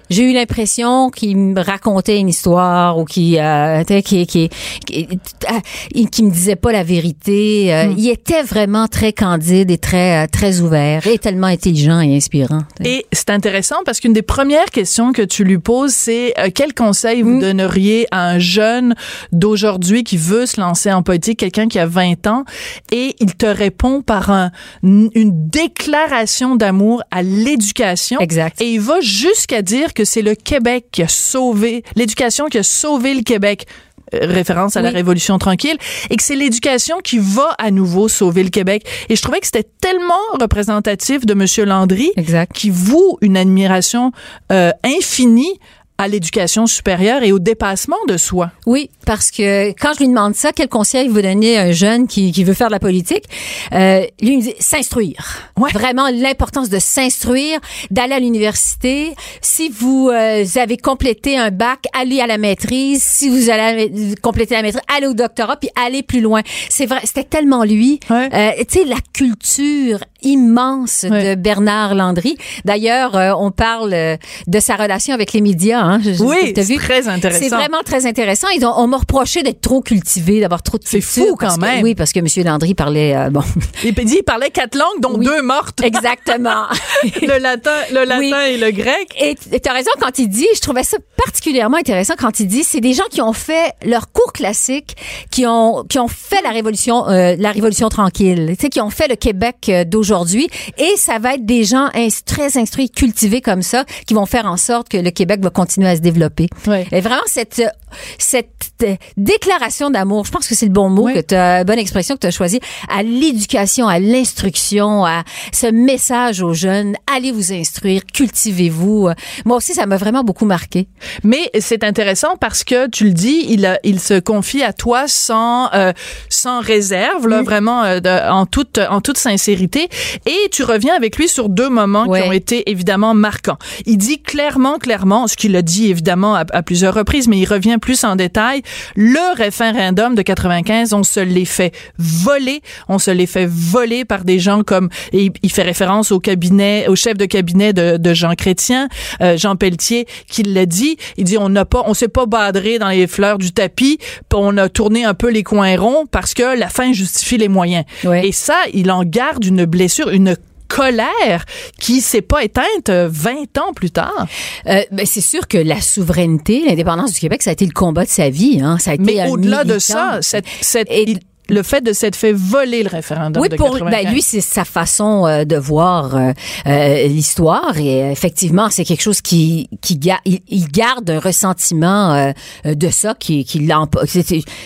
[0.10, 4.50] J'ai eu l'impression qu'il me racontait une histoire ou qu'il euh, qui, qui,
[4.86, 7.74] qui, qui, qui me disait pas la vérité.
[7.74, 12.15] Euh, Il était vraiment très candide et très euh, très ouvert et tellement intelligent et
[12.15, 12.62] inspirant.
[12.84, 16.74] Et c'est intéressant parce qu'une des premières questions que tu lui poses, c'est euh, quel
[16.74, 18.95] conseil vous donneriez à un jeune
[19.32, 22.45] d'aujourd'hui qui veut se lancer en politique, quelqu'un qui a 20 ans,
[22.91, 24.52] et il te répond par un,
[24.84, 28.19] une déclaration d'amour à l'éducation.
[28.19, 28.62] Exact.
[28.62, 32.64] Et il va jusqu'à dire que c'est le Québec qui a sauvé, l'éducation qui a
[32.64, 33.66] sauvé le Québec
[34.14, 34.90] euh, référence à la.
[34.90, 35.78] Révolution tranquille,
[36.10, 38.86] et que c'est l'éducation qui va à nouveau sauver le Québec.
[39.08, 42.52] Et je trouvais que c'était tellement représentatif de Monsieur Landry, Exact.
[42.52, 44.12] qui voue une admiration
[44.52, 45.60] euh, infinie
[46.00, 48.52] à l'éducation supérieure et au dépassement de soi.
[48.66, 52.08] Oui, parce que quand je lui demande ça, quel conseil vous donnez à un jeune
[52.08, 53.26] qui, qui veut faire de la politique,
[53.74, 55.52] euh, lui me dit s'instruire.
[55.58, 55.70] Ouais.
[55.74, 57.60] Vraiment l'importance de s'instruire,
[57.92, 59.14] d'aller à l'université.
[59.42, 63.04] Si vous euh, avez complété un bac, allez à la maîtrise.
[63.04, 66.42] Si vous allez compléter la maîtrise, allez au doctorat, puis allez plus loin.
[66.70, 68.00] C'est vrai, c'était tellement lui.
[68.10, 68.30] Ouais.
[68.34, 71.36] Euh, tu sais, la culture immense Ouais.
[71.36, 72.38] de Bernard Landry.
[72.66, 75.82] D'ailleurs, euh, on parle euh, de sa relation avec les médias.
[75.82, 75.88] Hein.
[75.99, 77.39] Je- Oui, c'est très intéressant.
[77.41, 78.47] C'est vraiment très intéressant.
[78.56, 81.62] Ils ont, on m'a reproché d'être trop cultivé, d'avoir trop de C'est fou, quand que-
[81.62, 81.84] même.
[81.84, 82.28] oui, parce que M.
[82.45, 83.41] Landry parlait euh, bon.
[83.84, 85.25] Il parlait quatre langues, dont Oui.
[85.25, 85.82] deux mortes.
[85.82, 86.65] Exactement.
[87.21, 88.34] le latin, le latin Oui.
[88.54, 89.10] et le grec.
[89.19, 92.63] Et tu as raison quand il dit, je trouvais ça particulièrement intéressant quand il dit,
[92.63, 94.95] c'est des gens qui ont fait leur cours classique,
[95.32, 98.89] qui ont qui ont fait la révolution euh, la révolution tranquille, tu sais qui ont
[98.89, 100.47] fait le Québec euh, d'aujourd'hui
[100.78, 104.45] et ça va être des gens ins- très instruits, cultivés comme ça qui vont faire
[104.45, 106.48] en sorte que le Québec va continuer à se développer.
[106.68, 106.88] Ouais.
[106.92, 107.70] Et vraiment cette euh,
[108.17, 108.49] cette
[108.84, 111.13] euh, déclaration d'amour, je pense que c'est le bon mot Oui.
[111.13, 115.67] que tu as bonne expression que tu as choisi à l'éducation, à l'instruction, à ce
[115.67, 119.10] message aux jeunes, allez vous instruire, cultivez-vous.
[119.45, 120.88] Moi aussi ça m'a vraiment beaucoup marqué.
[121.23, 125.06] Mais c'est intéressant parce que tu le dis, il, a- il se confie à toi
[125.08, 125.91] sans euh,
[126.30, 129.89] sans réserve, là, vraiment euh, de- en toute en toute sincérité.
[130.25, 132.21] Et tu reviens avec lui sur deux moments Ouais.
[132.21, 133.58] qui ont été évidemment marquants.
[133.86, 137.45] Il dit clairement, clairement, ce qu'il a dit évidemment à, à plusieurs reprises, mais il
[137.45, 138.62] revient plus en détail.
[138.96, 144.24] Le référendum de 95, on se l'est fait voler, on se l'est fait voler par
[144.24, 148.13] des gens comme et il- fait référence au cabinet, au chef de cabinet de, de
[148.13, 148.88] Jean Chrétien,
[149.22, 150.98] euh, Jean Pelletier, qui l'a dit.
[151.18, 153.98] Il dit on n'a pas, on s'est pas badré dans les fleurs du tapis,
[154.34, 157.84] on a tourné un peu les coins ronds parce que la fin justifie les moyens.
[158.04, 158.28] Ouais.
[158.28, 160.36] Et ça, il en garde une blessure, une
[160.69, 161.43] colère
[161.79, 164.27] qui s'est pas éteinte euh, 20 ans plus tard.
[164.67, 168.05] Euh, ben, c'est sûr que la souveraineté, l'indépendance du Québec, ça a été le combat
[168.05, 168.62] de sa vie.
[168.63, 168.77] Hein.
[168.79, 171.17] Ça a été Mais au-delà de ça, cette, cette, Et-
[171.50, 173.92] le fait de s'être fait voler le référendum Oui, de pour 95.
[174.06, 176.32] ben, lui, c'est sa façon euh, de voir euh,
[176.68, 182.34] euh, l'histoire et effectivement, c'est quelque chose qui qui ga- il, il garde un ressentiment
[182.66, 183.84] de ça qui qui l'a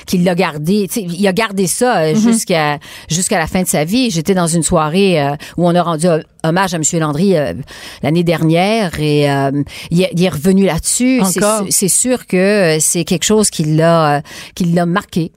[0.06, 4.10] qui l'a gardé, il a gardé ça euh, jusqu'à jusqu'à la fin de sa vie.
[4.12, 6.08] J'étais dans une soirée euh, où on a rendu
[6.44, 6.84] hommage à M.
[7.00, 7.54] Landry euh,
[8.02, 9.52] l'année dernière et euh,
[9.92, 11.22] il, est- revenu là-dessus.
[11.70, 14.22] C'est sûr que euh, c'est quelque chose qui l'a euh,
[14.56, 15.32] qui l'a marqué.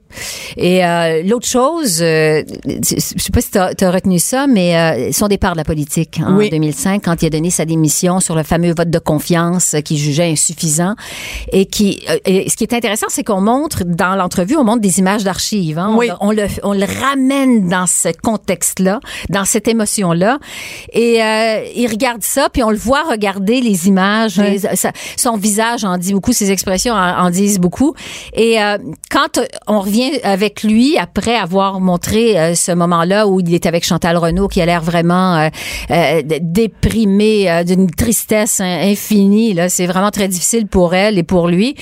[0.55, 5.11] Et euh, l'autre chose, euh, je sais pas si tu as, retenu ça, mais euh,
[5.11, 6.49] son départ de la politique en Oui.
[6.49, 10.31] 2005, quand il a donné sa démission sur le fameux vote de confiance qu'il jugeait
[10.31, 10.95] insuffisant,
[11.51, 14.97] et qui, et ce qui est intéressant, c'est qu'on montre dans l'entrevue, on montre des
[14.99, 15.77] images d'archives.
[15.77, 15.93] Hein?
[15.97, 16.09] Oui.
[16.21, 20.39] On, le, on le ramène dans ce contexte-là, dans cette émotion-là,
[20.97, 24.51] et euh, il regarde ça, puis on le voit regarder les images, Ouais.
[24.51, 27.93] les- sa- son visage en dit beaucoup, ses expressions en, en disent beaucoup.
[28.33, 28.77] Et euh,
[29.11, 33.85] quand on revient avec lui après avoir montré euh, ce moment-là où il est avec
[33.85, 35.49] Chantal Renault qui a l'air vraiment euh,
[35.91, 41.23] euh, déprimé euh, d'une tristesse in- infinie là, c'est vraiment très difficile pour elle et
[41.23, 41.75] pour lui.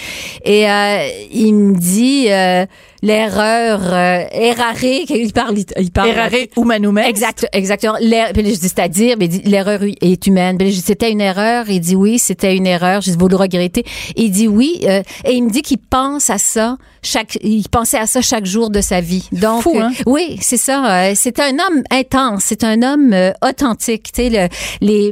[0.44, 2.66] Et euh, il me dit euh,
[3.06, 7.08] l'erreur euh, errare il parle il parle Errare humanum est.
[7.08, 7.96] Exact, exactement.
[8.00, 10.58] Puis là, je dis, c'est-à-dire, mais l'erreur est humaine.
[10.58, 11.70] Puis là, je dis, c'était une erreur?
[11.70, 13.02] Il dit oui, c'était une erreur.
[13.02, 13.86] Je dis, vous le regrettez.
[14.16, 17.98] Il dit oui, euh, et il me dit qu'il pense à ça chaque, il pensait
[17.98, 19.28] à ça chaque jour de sa vie.
[19.32, 19.92] Donc, Fou, hein?
[20.00, 21.10] euh, oui, c'est ça.
[21.10, 22.44] euh, c'est un homme intense.
[22.48, 24.12] C'est un homme euh, authentique.
[24.12, 24.48] Tu sais, le-
[24.86, 25.12] les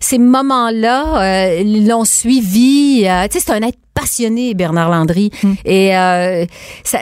[0.00, 1.22] ces moments-là
[1.58, 3.04] euh, l'ont suivi.
[3.06, 5.30] euh, tu sais, c'est un être passionné, Bernard Landry.
[5.64, 6.44] Et euh,
[6.82, 6.98] ça,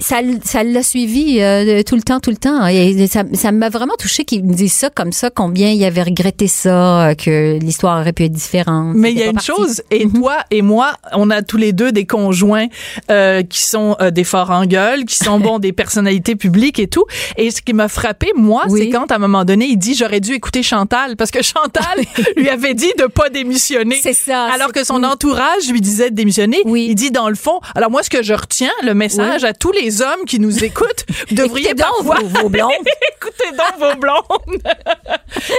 [0.00, 2.66] ça, ça l'a suivi euh, tout le temps, tout le temps.
[2.66, 6.02] Et ça, ça m'a vraiment touché qu'il me dise ça comme ça, combien il avait
[6.02, 8.94] regretté ça, que l'histoire aurait pu être différente.
[8.96, 11.90] Mais il y a une chose, et toi et moi, on a tous les deux
[11.92, 12.66] des conjoints
[13.10, 16.86] euh, qui sont euh, des forts en gueule, qui sont bon des personnalités publiques et
[16.88, 17.04] tout.
[17.36, 18.80] Et ce qui m'a frappé, moi, Oui.
[18.84, 21.98] c'est quand à un moment donné, il dit j'aurais dû écouter Chantal parce que Chantal
[22.36, 23.98] lui avait dit de pas démissionner.
[24.02, 26.58] C'est ça, Alors que son entourage lui disait de démissionner.
[26.64, 26.86] Oui.
[26.90, 27.60] Il dit dans le fond.
[27.74, 31.04] Alors moi, ce que je retiens, le message à tous les hommes qui nous écoutent,
[31.28, 32.70] vous devriez Écoutez donc vos- vos blondes.
[33.20, 34.62] écoutez donc vos blondes.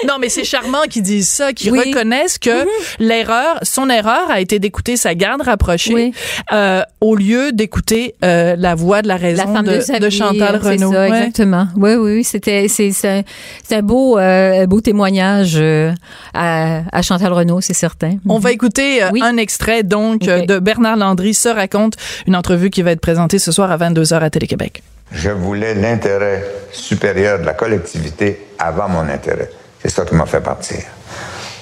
[0.07, 1.79] non, mais c'est charmant qu'ils disent ça, qu'ils Oui.
[1.87, 2.65] Reconnaissent que
[2.99, 6.11] l'erreur, son erreur a été d'écouter sa garde rapprochée
[6.51, 9.99] euh, au lieu d'écouter euh, la voix de la raison La femme de, de, sa
[9.99, 10.91] de Chantal c'est Renaud.
[10.91, 11.17] ça, Ouais.
[11.17, 11.67] exactement.
[11.75, 12.23] Oui, oui, oui.
[12.23, 15.91] C'était, c'est, un- beau, euh, beau témoignage euh,
[16.33, 18.17] à, à Chantal Renaud, c'est certain.
[18.27, 19.21] On va écouter euh, Oui.
[19.23, 21.95] un extrait donc de Bernard Landry se raconte
[22.27, 24.81] une entrevue qui va être présentée ce soir à 22h à Télé-Québec.
[25.11, 29.49] Je voulais l'intérêt supérieur de la collectivité avant mon intérêt.
[29.81, 30.79] C'est ça qui m'a fait partir.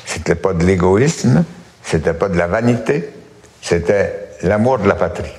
[0.06, 1.43] C'était pas de l'égoïsme,
[1.84, 3.10] c'était pas de la vanité,
[3.62, 5.32] c'était l'amour de la patrie.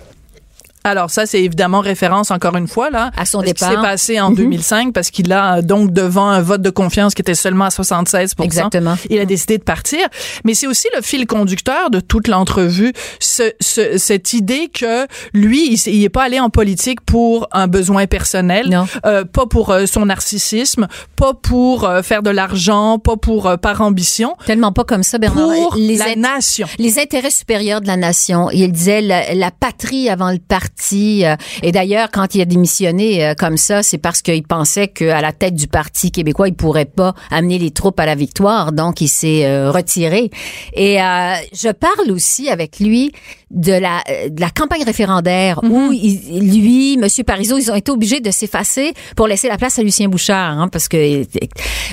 [0.86, 3.70] Alors ça, c'est évidemment référence encore une fois là À son ce qui départ.
[3.70, 4.36] s'est passé en Mhm.
[4.36, 7.70] 2005 parce qu'il a euh, donc devant un vote de confiance qui était seulement à
[7.70, 8.96] 76 Exactement.
[9.10, 10.00] Il a décidé de partir,
[10.44, 15.72] mais c'est aussi le fil conducteur de toute l'entrevue, ce, ce- cette idée que lui,
[15.72, 18.86] il, s'est- il est pas allé en politique pour un besoin personnel, Non.
[19.06, 23.56] euh, pas pour euh, son narcissisme, pas pour euh, faire de l'argent, pas pour euh,
[23.56, 25.48] par ambition, Tellement pas comme ça, Bernard.
[25.54, 26.68] pour les, la nation.
[26.78, 28.50] les intérêts supérieurs de la nation.
[28.52, 30.75] Il disait la, la patrie avant le parti.
[30.92, 35.20] Euh, et d'ailleurs, quand il a démissionné euh, comme ça, c'est parce qu'il pensait qu'à
[35.20, 38.72] la tête du Parti québécois, il pourrait pas amener les troupes à la victoire.
[38.72, 40.30] Donc, il s'est euh, retiré.
[40.74, 43.12] Et euh, je parle aussi avec lui
[43.50, 48.20] de la, de la campagne référendaire où il- lui, Monsieur Parizeau, ils ont été obligés
[48.20, 51.24] de s'effacer pour laisser la place à Lucien Bouchard, hein, parce que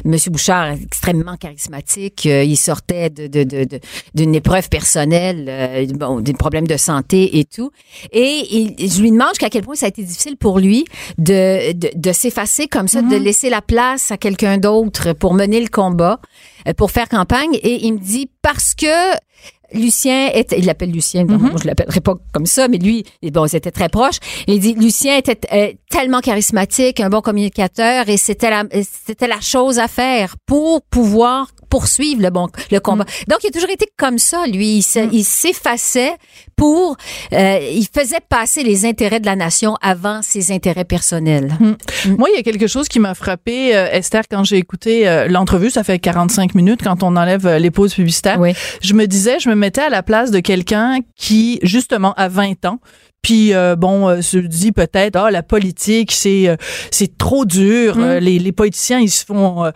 [0.04, 2.26] Monsieur Bouchard est extrêmement charismatique.
[2.26, 3.80] il sortait de, de, de, de-
[4.16, 7.72] d'une épreuve personnelle, euh, bon, des problèmes de santé et tout.
[8.12, 10.86] Et il- je lui demande jusqu'à quel point ça a été difficile pour lui
[11.18, 15.60] de, de, de s'effacer comme ça, de laisser la place à quelqu'un d'autre pour mener
[15.60, 16.20] le combat,
[16.68, 17.56] euh, pour faire campagne.
[17.62, 19.16] Et il me dit parce que
[19.74, 23.46] Lucien était, il l'appelle Lucien, donc moi, je l'appellerai pas comme ça, mais lui, bon,
[23.46, 24.18] ils étaient très proches.
[24.48, 29.42] Il dit, Lucien était euh, tellement charismatique, un bon communicateur, et c'était la, c'était la
[29.42, 33.04] chose à faire pour pouvoir poursuivre le bon, le combat.
[33.28, 34.78] Donc, il a toujours été comme ça, lui.
[34.78, 36.14] Il se- il s'effaçait
[36.56, 36.96] pour,
[37.34, 41.52] euh, il faisait passer les intérêts de la nation avant ses intérêts personnels.
[42.20, 45.28] Moi, il y a quelque chose qui m'a frappé, euh, Esther, quand j'ai écouté euh,
[45.28, 45.72] l'entrevue.
[45.72, 48.40] Ça fait 45 minutes quand on enlève euh, les pauses publicitaires.
[48.40, 48.54] Oui.
[48.84, 52.66] Je me disais, je me mettais à la place de quelqu'un qui, justement, a 20
[52.66, 52.78] ans,
[53.24, 56.56] puis euh, bon, euh, se dit peut-être, ah, la politique, c'est euh,
[56.92, 57.96] c'est trop dur.
[57.98, 59.72] Euh, les, les politiciens, ils se font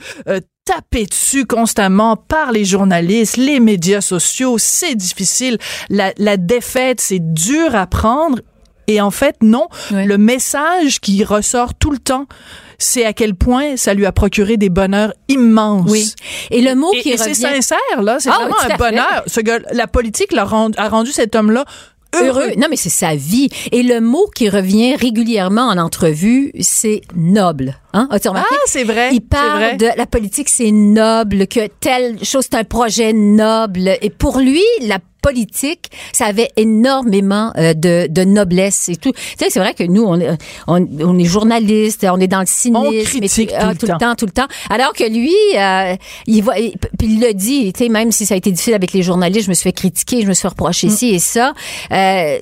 [0.68, 4.58] taper dessus constamment par les journalistes, les médias sociaux.
[4.58, 5.58] C'est difficile.
[5.90, 8.40] La, la défaite, c'est dur à prendre.
[8.90, 9.68] Et en fait, non.
[9.92, 10.06] Oui.
[10.06, 12.26] Le message qui ressort tout le temps,
[12.78, 15.90] c'est à quel point ça lui a procuré des bonheurs immenses.
[15.90, 16.14] Oui.
[16.52, 18.18] Et le mot Et, qui et c'est revient sincère, là.
[18.20, 19.24] C'est Ah, vraiment oui, un bonheur.
[19.28, 21.66] Ce gars, la politique rendu, a rendu cet homme-là
[22.16, 22.28] heureux.
[22.28, 22.52] heureux.
[22.58, 23.50] Non, mais c'est sa vie.
[23.72, 27.78] Et le mot qui revient régulièrement en entrevue, c'est noble.
[27.94, 28.08] Hein?
[28.12, 28.56] As-tu remarqué?
[28.56, 29.10] Ah, c'est vrai.
[29.14, 29.78] Il parle vrai.
[29.78, 33.98] de la politique, c'est noble, que telle chose, c'est un projet noble.
[34.02, 39.12] Et pour lui, la politique, ça avait énormément euh, de, de noblesse et tout.
[39.12, 40.30] Tu sais, c'est vrai que nous, on est,
[40.68, 42.86] on, on est journaliste, on est dans le cynisme.
[42.88, 43.98] On et critique ah, tout le temps.
[43.98, 44.48] temps, tout le temps.
[44.70, 45.96] Alors que lui, euh,
[46.28, 48.74] il va, il- puis il le dit, tu sais, même si ça a été difficile
[48.74, 51.20] avec les journalistes, je me suis fait critiquer, je me suis fait reprocher ci et
[51.20, 51.54] ça.
[51.92, 52.38] Euh,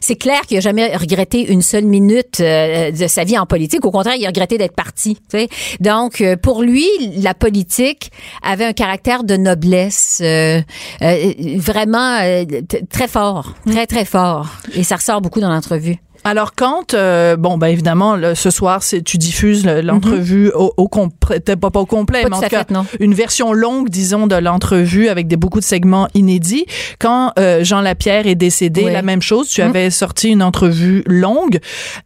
[0.00, 3.84] c'est clair qu'il a jamais regretté une seule minute euh, de sa vie en politique.
[3.84, 5.16] Au contraire, il a regretté d'être parti.
[5.16, 5.48] tu sais.
[5.80, 6.86] Donc, euh, pour lui,
[7.18, 8.10] la politique
[8.42, 10.60] avait un caractère de noblesse euh,
[11.02, 12.44] euh, vraiment euh,
[12.90, 14.46] très fort, très très fort.
[14.74, 15.96] Et ça ressort beaucoup dans l'entrevue.
[16.24, 20.72] Alors quand euh, bon ben évidemment le- ce soir c'est tu diffuses le- l'entrevue au,
[20.76, 22.86] au complet pas, pas au complet Pas mais en tout cas fait, non.
[23.00, 26.64] une version longue disons de l'entrevue avec des beaucoup de segments inédits.
[27.00, 28.92] Quand euh, Jean Lapierre est décédé Oui.
[28.92, 31.58] la même chose tu avais sorti une entrevue longue.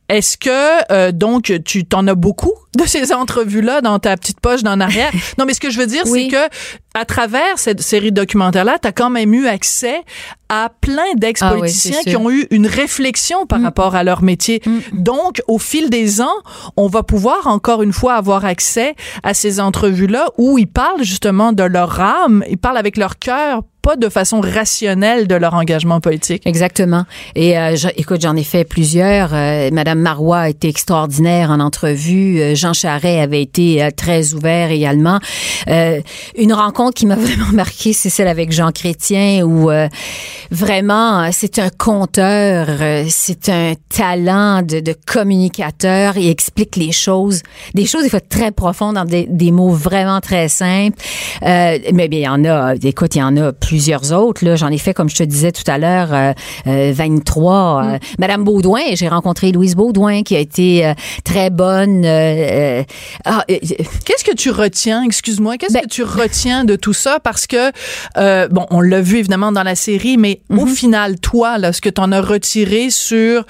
[0.08, 4.40] Est-ce que euh, donc tu t'en as beaucoup de ces entrevues là dans ta petite
[4.40, 5.10] poche d'en arrière?
[5.38, 6.30] Non mais ce que je veux dire Oui.
[6.30, 6.54] c'est que
[6.96, 10.02] à travers cette série documentaire là tu as quand même eu accès
[10.48, 14.22] à plein d'ex-politiciens Ah oui, c'est qui ont eu une réflexion par rapport à leur
[14.22, 14.62] métier.
[14.92, 16.36] Donc, au fil des ans,
[16.76, 21.52] on va pouvoir encore une fois avoir accès à ces entrevues-là où ils parlent justement
[21.52, 26.00] de leur âme, ils parlent avec leur cœur pas de façon rationnelle de leur engagement
[26.00, 26.42] politique.
[26.44, 27.04] Exactement.
[27.36, 29.30] Et euh, écoute, j'en ai fait plusieurs.
[29.32, 32.40] Euh, Madame Marois a été extraordinaire en entrevue.
[32.40, 35.20] Euh, Jean Charest avait été euh, très ouvert également.
[35.68, 36.00] Euh,
[36.36, 39.86] une rencontre qui m'a vraiment marqué, c'est celle avec Jean Chrétien, où euh,
[40.50, 42.66] vraiment, c'est un conteur,
[43.08, 46.16] c'est un talent de, de communicateur.
[46.16, 47.42] Il explique les choses,
[47.74, 50.98] des choses des fois très profondes dans des, des mots vraiment très simples.
[51.40, 54.56] Mais bien, il y en a, écoute, il y en a plusieurs autres.
[54.56, 56.32] J'en ai fait, comme je te disais tout à l'heure, euh,
[56.66, 57.84] euh, 23.
[57.84, 62.02] Euh, Madame Baudouin, j'ai rencontré Louise Baudouin qui a été euh, très bonne.
[62.06, 62.82] euh, euh,
[63.26, 63.58] ah, euh,
[64.06, 67.18] Qu'est-ce que tu retiens, excuse-moi, qu'est-ce Ben- que tu retiens de tout ça?
[67.22, 67.70] Parce que,
[68.16, 71.82] euh, bon, on l'a vu évidemment dans la série, mais au final, toi, là, ce
[71.82, 73.44] que tu en as retiré sur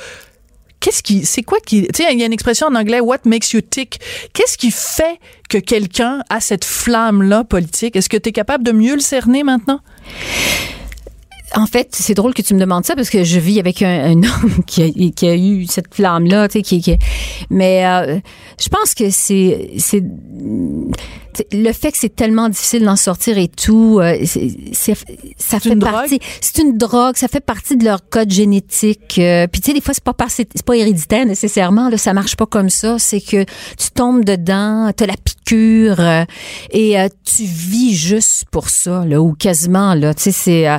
[0.86, 3.18] Qu'est-ce qui, c'est quoi qui, tu sais, il y a une expression en anglais, what
[3.24, 3.98] makes you tick?
[4.32, 5.18] Qu'est-ce qui fait
[5.48, 7.96] que quelqu'un a cette flamme-là politique?
[7.96, 9.80] Est-ce que tu es capable de mieux le cerner maintenant?
[11.54, 14.04] En fait, c'est drôle que tu me demandes ça parce que je vis avec un,
[14.12, 16.96] un homme qui a, qui a eu cette flamme-là, tu sais, qui, qui-
[17.50, 18.18] mais euh,
[18.60, 20.02] je pense que c'est, c'est
[21.52, 24.94] le fait que c'est tellement difficile d'en sortir et tout, euh, c'est,
[25.36, 26.18] ça fait partie.
[26.40, 29.18] C'est une drogue, ça fait partie de leur code génétique.
[29.18, 31.90] euh, Puis tu sais, des fois c'est pas c'est c'est pas héréditaire nécessairement.
[31.90, 32.98] Là, ça marche pas comme ça.
[32.98, 36.24] C'est que tu tombes dedans, t'as la piqûre euh,
[36.70, 40.14] et tu vis juste pour ça, là, ou quasiment là.
[40.14, 40.78] Tu sais, c'est euh,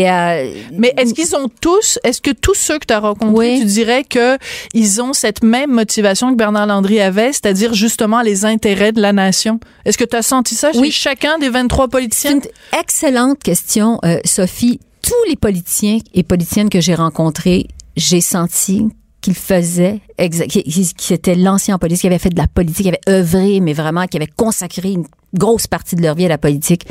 [0.00, 3.54] et euh, Mais est-ce qu'ils ont tous, est-ce que tous ceux que tu as rencontrés,
[3.54, 3.60] Oui.
[3.60, 4.38] tu dirais que
[4.74, 9.12] ils ont cette même motivation que Bernard Landry avait, c'est-à-dire justement les intérêts de la
[9.12, 9.60] nation?
[9.84, 10.90] Est-ce que tu as senti ça chez Oui.
[10.90, 12.32] chacun des 23 C'est politiciens?
[12.36, 14.80] une excellente question, euh, Sophie.
[15.02, 18.88] Tous les politiciens et politiciennes que j'ai rencontrés, j'ai senti
[19.20, 22.88] qu'ils faisaient, exa- qui, étaient l'ancien en politique, qui avaient fait de la politique, qui
[22.88, 26.38] avaient œuvré, mais vraiment qui avaient consacré une grosse partie de leur vie à la
[26.38, 26.86] politique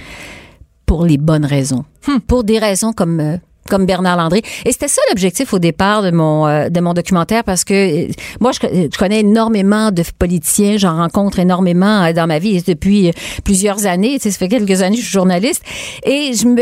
[0.86, 1.86] pour les bonnes raisons.
[2.27, 4.43] Pour des raisons comme euh, comme Bernard Landry.
[4.63, 8.11] Et c'était ça l'objectif au départ de mon euh, de mon documentaire parce que euh,
[8.39, 12.61] moi je, co- je connais énormément de politiciens, j'en rencontre énormément euh, dans ma vie
[12.61, 13.11] depuis euh,
[13.43, 15.63] plusieurs années, tu ça fait quelques années que je suis journaliste
[16.05, 16.61] et je me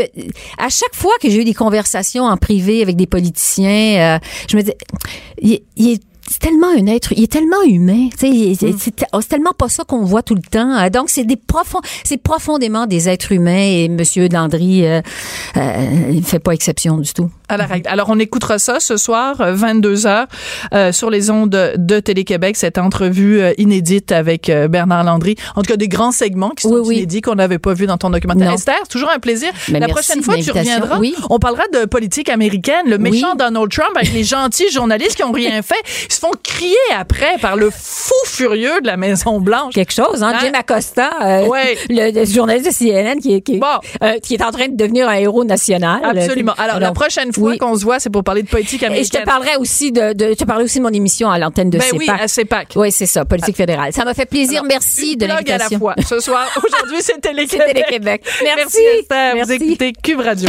[0.56, 4.18] à chaque fois que j'ai eu des conversations en privé avec des politiciens, euh,
[4.48, 4.72] je me dis
[5.42, 9.52] il, il est c'est tellement un être, il est tellement humain, sais, il- c'est tellement
[9.56, 10.74] pas ça qu'on voit tout le temps.
[10.78, 15.00] Euh, Donc c'est des profonds, c'est profondément des êtres humains et Monsieur Landry, euh,
[15.56, 17.30] euh, il fait pas exception du tout.
[17.48, 17.88] À la règle.
[17.90, 20.26] Alors, on écoutera ça ce soir, 22 heures,
[20.72, 25.36] euh, sur les ondes de Télé-Québec, cette entrevue euh, inédite avec euh, Bernard Landry.
[25.54, 26.96] En tout cas, des grands segments qui sont Oui, oui.
[26.96, 28.48] inédits qu'on n'avait pas vus dans ton documentaire.
[28.48, 28.54] Non.
[28.54, 29.50] Esther, toujours un plaisir.
[29.68, 31.14] Mais la merci prochaine fois tu reviendras, Oui.
[31.28, 32.86] on parlera de politique américaine.
[32.88, 33.34] Le méchant.
[33.34, 35.74] Donald Trump avec les gentils journalistes qui ont rien fait,
[36.14, 39.74] se font crier après par le fou furieux de la Maison-Blanche.
[39.74, 40.32] Quelque chose, hein?
[40.34, 40.38] Hein?
[40.42, 41.76] Jim Acosta, euh, Ouais.
[41.88, 43.66] le, le journaliste de CNN qui, est- qui, Bon.
[44.02, 46.00] euh, qui est en train de devenir un héros national.
[46.04, 46.54] Absolument.
[46.58, 47.58] Alors, la prochaine fois oui.
[47.58, 49.20] qu'on se voit, c'est pour parler de politique Et je américaine.
[49.22, 51.78] te parlerai aussi de, de je te parlerai aussi de mon émission à l'antenne de
[51.78, 52.20] Ben oui, CEPAC.
[52.22, 52.68] à CEPAC.
[52.76, 53.92] Oui, c'est ça, politique fédérale.
[53.92, 54.60] Ça m'a fait plaisir.
[54.60, 55.78] Alors, Merci de blague à la l'invitation.
[55.78, 55.94] fois.
[56.06, 58.22] Ce soir, aujourd'hui, c'est Télé-Québec.
[58.42, 58.54] Merci.
[58.56, 59.30] Merci, Esther.
[59.32, 59.52] Vous Merci.
[59.64, 60.48] écoutez Cube Radio.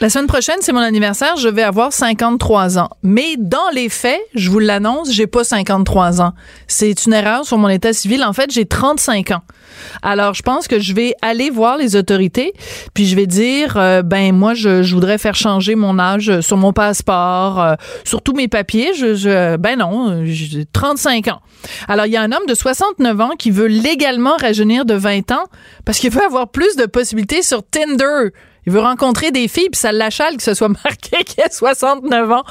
[0.00, 1.36] La semaine prochaine, c'est mon anniversaire.
[1.36, 2.90] Je vais avoir 53 ans.
[3.02, 6.32] Mais dans les faits, je vous l'annonce, j'ai pas 53 ans.
[6.66, 8.24] C'est une erreur sur mon état civil.
[8.24, 9.42] En fait, j'ai 35 ans.
[10.02, 12.52] Alors, je pense que je vais aller voir les autorités,
[12.92, 16.72] puis je vais dire, euh, ben moi, je, voudrais faire changer mon âge sur mon
[16.72, 17.74] passeport, euh,
[18.04, 18.94] sur tous mes papiers.
[18.94, 21.40] Je, ben non, j'ai 35 ans.
[21.88, 25.30] Alors, il y a un homme de 69 ans qui veut légalement rajeunir de 20
[25.32, 25.44] ans
[25.84, 28.30] parce qu'il veut avoir plus de possibilités sur Tinder.
[28.66, 32.32] Il veut rencontrer des filles, puis ça l'achale que ce soit marqué qu'il a 69
[32.32, 32.42] ans.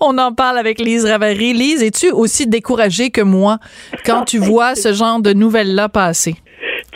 [0.00, 1.52] On en parle avec Lise Ravary.
[1.52, 3.58] Lise, es-tu aussi découragée que moi
[4.04, 6.34] quand tu vois ce genre de nouvelles-là passer?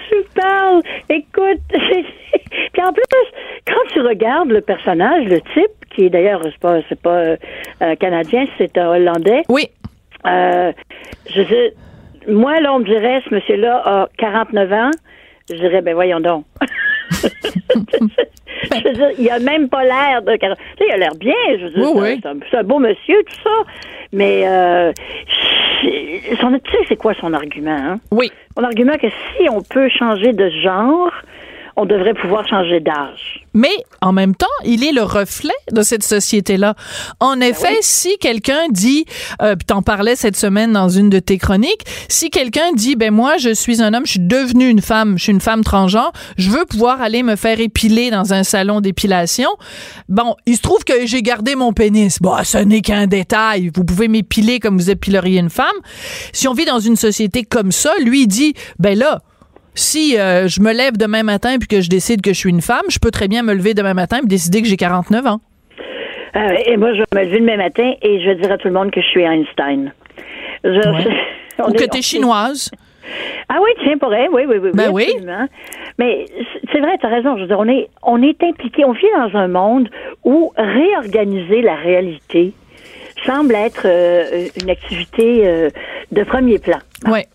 [0.09, 0.83] tu parles.
[1.09, 3.05] Écoute, puis en plus,
[3.67, 7.37] quand tu regardes le personnage, le type, qui est d'ailleurs, c'est pas, c'est pas
[7.83, 9.43] euh, canadien, c'est un Hollandais.
[9.49, 9.69] Oui.
[10.27, 10.73] Euh,
[11.35, 14.91] je dis, moi là, on me dirait, ce monsieur-là a 49 ans.
[15.49, 16.45] Je dirais, ben voyons donc.
[18.83, 20.37] je veux dire, il a même pas l'air de.
[20.37, 21.35] 40 Tu sais, il a l'air bien.
[21.59, 22.41] Je veux dire, Oui, c'est un- oui.
[22.51, 23.51] c'est un, beau monsieur, tout ça.
[24.13, 24.93] Mais euh,
[26.41, 28.01] son, tu sais, c'est quoi son argument hein?
[28.11, 28.31] Oui.
[28.57, 31.11] Mon argument que si on peut changer de genre,
[31.77, 33.45] on devrait pouvoir changer d'âge.
[33.53, 36.75] Mais en même temps, il est le reflet de cette société-là.
[37.21, 39.05] En effet, si quelqu'un dit,
[39.43, 43.37] euh, t'en parlais cette semaine dans une de tes chroniques, si quelqu'un dit, ben moi,
[43.37, 46.51] je suis un homme, je suis devenue une femme, je suis une femme transgenre, je
[46.51, 49.51] veux pouvoir aller me faire épiler dans un salon d'épilation.
[50.09, 52.21] Bon, il se trouve que j'ai gardé mon pénis.
[52.21, 53.71] Bon, ce n'est qu'un détail.
[53.75, 55.67] Vous pouvez m'épiler comme vous épileriez une femme.
[56.33, 59.21] Si on vit dans une société comme ça, lui il dit, ben là,
[59.77, 62.63] si euh, je me lève demain matin puis que je décide que je suis une
[62.63, 65.41] femme, je peux très bien me lever demain matin et décider que j'ai 49 ans.
[66.35, 68.69] Euh, et moi, je vais me lever demain matin et je vais dire à tout
[68.69, 69.93] le monde que je suis Einstein.
[70.65, 71.17] Je- Ouais.
[71.69, 72.71] Ou que t'es on- chinoise.
[73.49, 74.71] Ah oui, tiens, pour elle, oui, oui, oui.
[74.75, 75.05] Ben oui.
[75.09, 75.47] absolument.
[75.99, 76.27] Mais
[76.73, 77.37] c'est vrai, tu as raison.
[77.37, 79.89] Je veux dire, on est, on est impliqué, on vit dans un monde
[80.25, 82.53] où réorganiser la réalité
[83.25, 85.71] semble être euh, une activité euh,
[86.13, 86.79] de premier plan.
[87.07, 87.27] Ouais.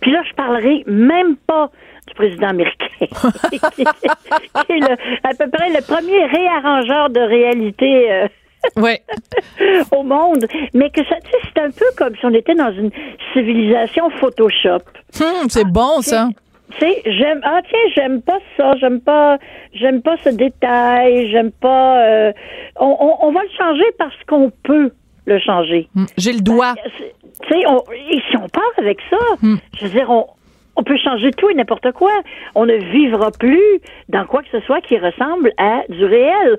[0.00, 1.70] Puis là, je parlerai même pas
[2.06, 8.28] du président américain, qui, est le- à peu près le premier réarrangeur de réalité euh,
[8.76, 9.00] Ouais.
[9.92, 12.72] au monde, mais que ça, tu sais, c'est un peu comme si on était dans
[12.72, 12.90] une
[13.32, 14.80] civilisation Photoshop.
[15.20, 16.28] Hum, c'est bon ça.
[16.72, 19.38] Tu sais, j'aime ah tiens, j'aime pas ça, j'aime pas
[19.74, 22.32] j'aime pas ce détail, j'aime pas euh,
[22.78, 24.90] on, on, on va le changer parce qu'on peut
[25.28, 25.88] le changer.
[25.96, 26.74] Hum, J'ai le doigt.
[27.42, 27.60] Tu sais,
[28.10, 29.16] et si on part avec ça,
[29.78, 30.26] je veux dire, on,
[30.76, 32.10] on peut changer tout et n'importe quoi.
[32.54, 36.58] On ne vivra plus dans quoi que ce soit qui ressemble à du réel.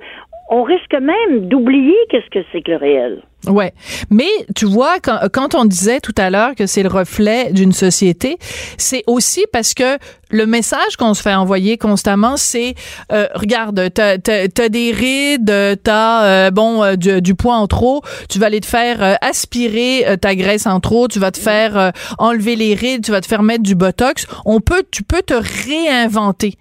[0.52, 3.22] On risque même d'oublier qu'est-ce que c'est que le réel.
[3.48, 3.72] Ouais.
[4.10, 7.72] Mais tu vois, quand, quand on disait tout à l'heure que c'est le reflet d'une
[7.72, 8.38] société,
[8.78, 9.98] c'est aussi parce que
[10.32, 12.74] le message qu'on se fait envoyer constamment, c'est
[13.12, 18.02] euh, regarde, t'as as, des rides, t'as euh, bon euh, du, du poids en trop,
[18.28, 21.40] tu vas aller te faire euh, aspirer euh, ta graisse en trop, tu vas te
[21.40, 24.28] faire euh, enlever les rides, tu vas te faire mettre du botox.
[24.46, 26.56] On peut, tu peux te réinventer.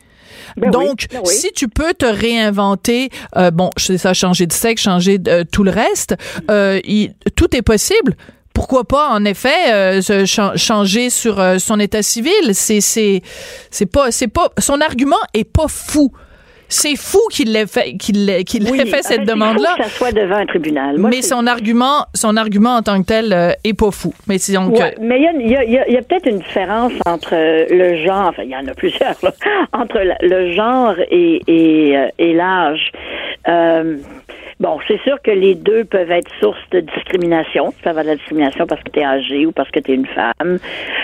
[0.56, 1.34] Ben oui, Donc, ben oui.
[1.34, 5.44] si tu peux te réinventer, euh, bon, c'est ça, changer de sexe, changer de, euh,
[5.50, 6.14] tout le reste,
[6.50, 8.16] euh, il- tout est possible.
[8.54, 10.24] Pourquoi pas, en effet, se
[10.56, 12.32] changer sur son état civil?
[12.54, 13.22] C'est c'est
[13.70, 16.10] c'est pas c'est pas son argument est pas fou.
[16.68, 19.70] C'est fou qu'il l'ait fait qu'il qu'il Oui, ait fait cette il demande là.
[19.70, 20.98] faut que ça soit devant un tribunal.
[20.98, 24.12] Moi, Mais c'est- son argument son argument en tant que tel euh, est pas fou.
[24.26, 27.34] Mais c'est donc Ouais, euh, mais il y a, y y peut-être une différence entre
[27.34, 29.32] euh, le genre, enfin il y en a plusieurs, là,
[29.72, 32.92] entre le genre et, et, euh, et l'âge.
[33.48, 33.96] Euh,
[34.60, 37.72] bon, c'est sûr que les deux peuvent être source de discrimination.
[37.72, 39.92] Tu peux avoir de la discrimination parce que tu es âgé ou parce que tu
[39.92, 40.58] es une femme.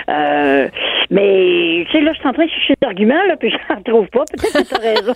[0.09, 0.69] Euh,
[1.11, 3.75] mais, tu sais, là, je suis en train de chercher des arguments, là, puis je
[3.75, 4.25] n'en trouve pas.
[4.27, 5.13] Peut-être que tu as raison.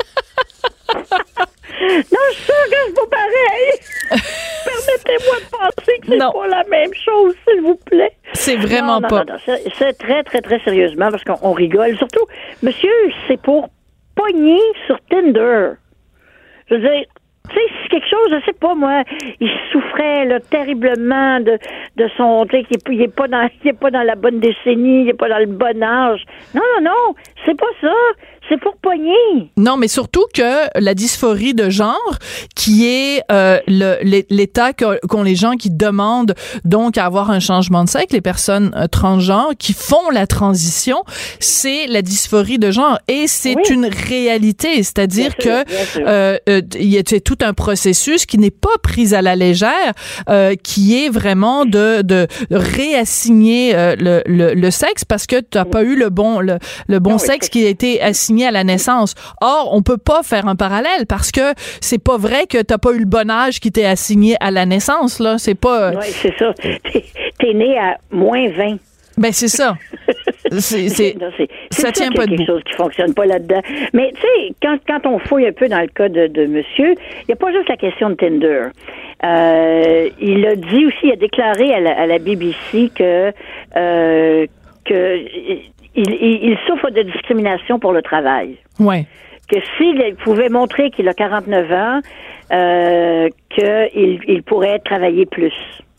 [0.99, 3.72] non, je suis sûre que c'est pas pareil.
[4.64, 6.32] Permettez-moi de penser que c'est Non.
[6.32, 8.12] pas la même chose, s'il vous plaît.
[8.32, 9.24] c'est vraiment Non, non, pas.
[9.24, 11.97] non, non, c'est- C'est très, très, très sérieusement parce qu'on on rigole.
[11.99, 12.24] Surtout,
[12.62, 12.91] monsieur,
[13.26, 13.68] c'est pour
[14.14, 15.70] pogner sur Tinder.
[16.68, 17.05] Je veux dire,
[17.49, 19.03] tu sais, c'est quelque chose, je sais pas, moi,
[19.40, 21.59] il souffrait là, terriblement de,
[21.96, 22.46] de son.
[22.46, 25.03] Tu sais, qu'il est- il est, pas dans, il est pas dans la bonne décennie,
[25.03, 26.22] il est pas dans le bon âge.
[26.55, 27.92] Non, non, non, c'est pas ça.
[28.49, 29.51] C'est pour pogner.
[29.57, 32.16] Non, mais surtout que la dysphorie de genre,
[32.55, 36.34] qui est euh, l'état qu'ont les gens qui demandent
[36.64, 41.05] donc à avoir un changement de sexe, les personnes euh, transgenres qui font la transition,
[41.40, 43.62] c'est la dysphorie de genre et c'est Oui.
[43.70, 45.64] une réalité, c'est-à-dire que
[45.99, 49.92] euh, euh, il y a tout un processus qui n'est pas pris à la légère,
[50.30, 55.59] euh, qui est vraiment de, de réassigner euh, le, le, le sexe parce que tu
[55.59, 58.51] n'as pas eu le bon le, le bon Non, sexe qui a été assigné à
[58.51, 59.14] la naissance.
[59.41, 62.93] Or, on peut pas faire un parallèle parce que c'est pas vrai que t'as pas
[62.93, 65.39] eu le bon âge qui t'est assigné à la naissance là.
[65.39, 65.91] C'est pas.
[65.91, 66.53] Oui, c'est ça.
[66.55, 66.80] T'es
[67.39, 68.76] t'es né à moins 20.
[69.16, 69.76] Ben c'est ça.
[70.51, 71.14] C'est c'est
[71.70, 72.47] ça tient qu'il y a pas quelque debout.
[72.47, 73.61] chose qui fonctionne pas là-dedans.
[73.93, 76.93] Mais tu sais, quand, quand on fouille un peu dans le cas de, de monsieur,
[76.95, 78.68] il n'y a pas juste la question de Tinder.
[79.24, 83.32] Euh, il a dit aussi, il a déclaré à la, à la BBC que
[83.76, 84.47] euh,
[84.86, 85.18] que
[85.99, 88.57] il, il, il souffre de discrimination pour le travail.
[88.78, 89.07] Ouais.
[89.51, 92.01] Que s'il pouvait montrer qu'il a 49 ans,
[92.53, 95.55] euh, qu'il il pourrait travailler plus.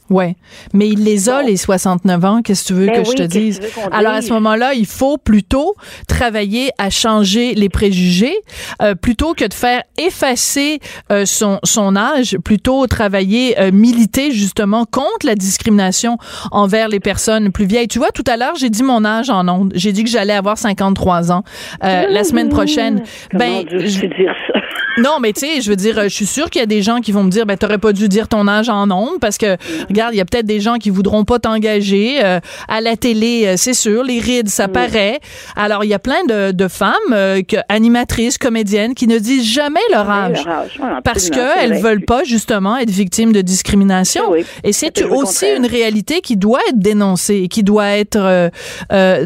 [0.10, 0.36] Ouais,
[0.74, 3.24] mais il les a les 69 ans, qu'est-ce que tu veux Ben que oui, je
[3.24, 3.60] te dise?
[3.92, 5.76] Alors à ce moment-là, il faut plutôt
[6.08, 8.36] travailler à changer les préjugés
[8.82, 10.80] euh, plutôt que de faire effacer
[11.12, 16.18] euh, son son âge, plutôt travailler euh, militer justement contre la discrimination
[16.52, 17.88] envers les personnes plus vieilles.
[17.88, 19.72] Tu vois, tout à l'heure, j'ai dit mon âge en ondes.
[19.76, 21.44] J'ai dit que j'allais avoir 53 ans
[21.84, 23.04] euh, la semaine prochaine.
[23.34, 24.60] Ben veux-tu je- dire ça?
[25.02, 27.00] Non, mais tu sais, je veux dire, je suis sûre qu'il y a des gens
[27.00, 29.58] qui vont me dire, ben, t'aurais pas dû dire ton âge en ondes parce que,
[29.88, 32.20] regarde, il y a peut-être des gens qui voudront pas t'engager.
[32.24, 35.20] euh, à la télé, euh, c'est sûr, les rides, ça paraît.
[35.56, 39.46] Alors, il y a plein de, de femmes, euh, que, animatrices, comédiennes, qui ne disent
[39.46, 40.46] jamais leur âge.
[40.46, 44.24] Leur âge, ouais, Parce qu'elles veulent pas, justement, être victimes de discrimination.
[44.32, 48.18] Oui, Et c'est aussi une réalité qui doit être dénoncée et qui doit être...
[48.18, 48.50] euh,
[48.92, 49.26] euh,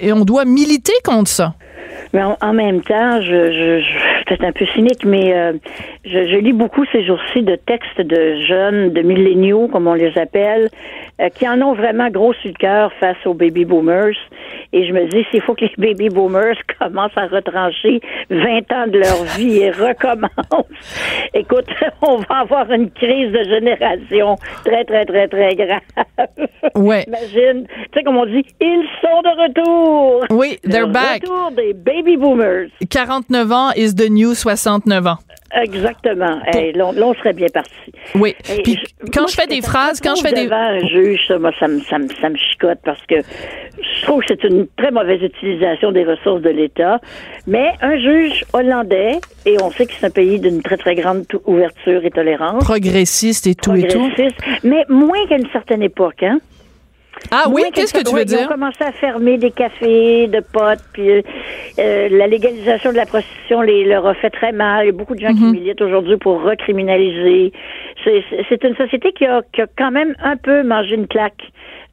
[0.00, 1.54] et on doit militer contre ça.
[2.12, 5.52] Mais en, en même temps, je, je, peut-être un peu cynique, mais euh,
[6.04, 10.16] je, je lis beaucoup ces jours-ci de textes de jeunes, de milléniaux, comme on les
[10.18, 10.68] appelle,
[11.20, 14.14] euh, qui en ont vraiment gros sur le cœur face aux baby boomers.
[14.74, 18.00] Et je me dis, s'il faut que les baby boomers commencent à retrancher
[18.30, 20.30] 20 ans de leur vie et recommencent,
[21.34, 21.66] écoute,
[22.02, 25.80] on va avoir une crise de génération très, très, très, très grave.
[26.74, 27.04] Ouais.
[27.06, 30.24] Imagine, tu sais, comme on dit, ils sont de retour.
[30.30, 31.22] Oui, they're Le back.
[31.22, 32.68] retour des baby boomers.
[32.90, 35.18] 49 ans is the new 69 ans.
[35.54, 36.40] Exactement.
[36.46, 37.70] Hey, là, on serait bien parti.
[38.14, 38.34] Oui.
[38.48, 40.44] Hey, Puis je- quand moi, je fais des phrases, quand je fais des...
[40.44, 44.02] devant un juge, ça, moi, ça me, ça, me, ça me chicote parce que je
[44.04, 47.00] trouve que c'est une très mauvaise utilisation des ressources de l'État.
[47.46, 51.26] Mais un juge hollandais, et on sait que c'est un pays d'une très, très grande
[51.44, 53.98] ouverture et tolérance, progressiste et tout et tout.
[53.98, 56.38] progressiste, mais moins qu'à une certaine époque, hein?
[57.32, 58.46] Ah oui, qu'est-ce que tu veux certaine- Ils dire?
[58.46, 61.22] ont commencé à fermer des cafés de potes, puis euh,
[61.78, 64.84] euh, la légalisation de la prostitution les, leur a fait très mal.
[64.84, 65.36] Il y a beaucoup de gens Mhm.
[65.54, 67.52] qui militent aujourd'hui pour recriminaliser.
[68.04, 71.42] C'est une société qui a, qui a quand même un peu mangé une claque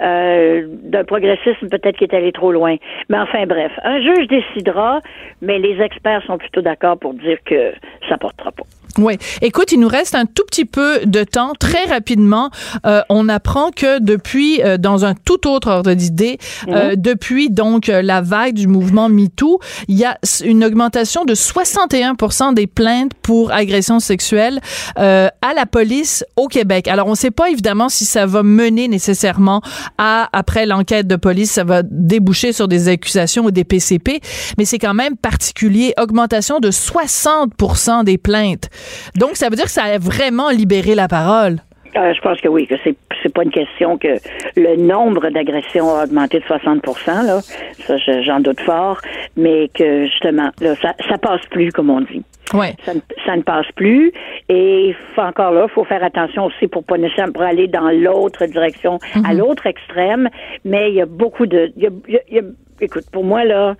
[0.01, 2.75] euh, d'un progressisme peut-être qui est allé trop loin.
[3.09, 5.01] Mais enfin bref, un juge décidera,
[5.41, 7.73] mais les experts sont plutôt d'accord pour dire que
[8.07, 8.63] ça portera pas.
[9.00, 9.18] Oui.
[9.41, 11.54] Écoute, il nous reste un tout petit peu de temps.
[11.58, 12.50] Très rapidement,
[12.86, 16.38] euh, on apprend que depuis, euh, dans un tout autre ordre d'idée,
[16.68, 21.34] euh, depuis donc euh, la vague du mouvement MeToo, il y a une augmentation de
[21.34, 24.60] 61% des plaintes pour agression sexuelle
[24.97, 26.88] euh, à la police au Québec.
[26.88, 29.62] Alors, on ne sait pas évidemment si ça va mener nécessairement
[29.97, 34.20] à, après l'enquête de police, ça va déboucher sur des accusations ou des PCP,
[34.58, 35.93] mais c'est quand même particulier.
[35.97, 38.70] Augmentation de 60% des plaintes.
[39.15, 41.57] Donc, ça veut dire que ça a vraiment libéré la parole.
[41.97, 44.09] Euh, je pense que oui, que c'est c'est pas une question que
[44.55, 47.41] le nombre d'agressions a augmenté de 60% là,
[47.87, 48.99] ça je- j'en doute fort,
[49.35, 52.21] mais que justement là ça ça passe plus comme on dit.
[52.53, 52.75] Ouais.
[52.85, 54.11] Ça ne, ça ne passe plus
[54.49, 58.99] et encore là, faut faire attention aussi pour pas nécessairement pour aller dans l'autre direction,
[59.25, 60.29] à l'autre extrême,
[60.63, 62.43] mais il y a beaucoup de y a- il y a-
[62.82, 63.75] écoute, pour moi là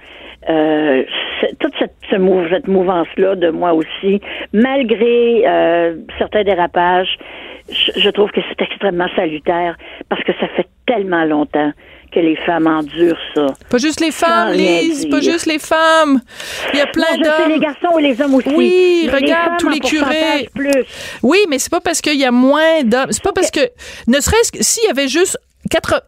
[0.50, 1.04] euh,
[1.60, 4.22] toute cette, ce mou- cette mouvance-là de moi aussi,
[4.54, 7.18] malgré euh, certains dérapages,
[7.72, 9.76] je, je trouve que c'est extrêmement salutaire
[10.10, 11.72] parce que ça fait tellement longtemps
[12.12, 13.46] que les femmes endurent ça.
[13.70, 16.20] Pas juste les femmes, Lise, pas juste les femmes.
[16.74, 17.60] Il y a plein sais, les d'hommes.
[17.60, 18.50] garçons et les hommes aussi.
[18.56, 20.50] Oui, Mais regarde, femmes tous les curés.
[20.56, 20.86] Plus.
[21.22, 23.12] Oui, mais c'est pas parce qu'il y a moins d'hommes.
[23.12, 23.60] C'est pas parce que,
[24.08, 25.38] ne serait-ce que s'il y avait juste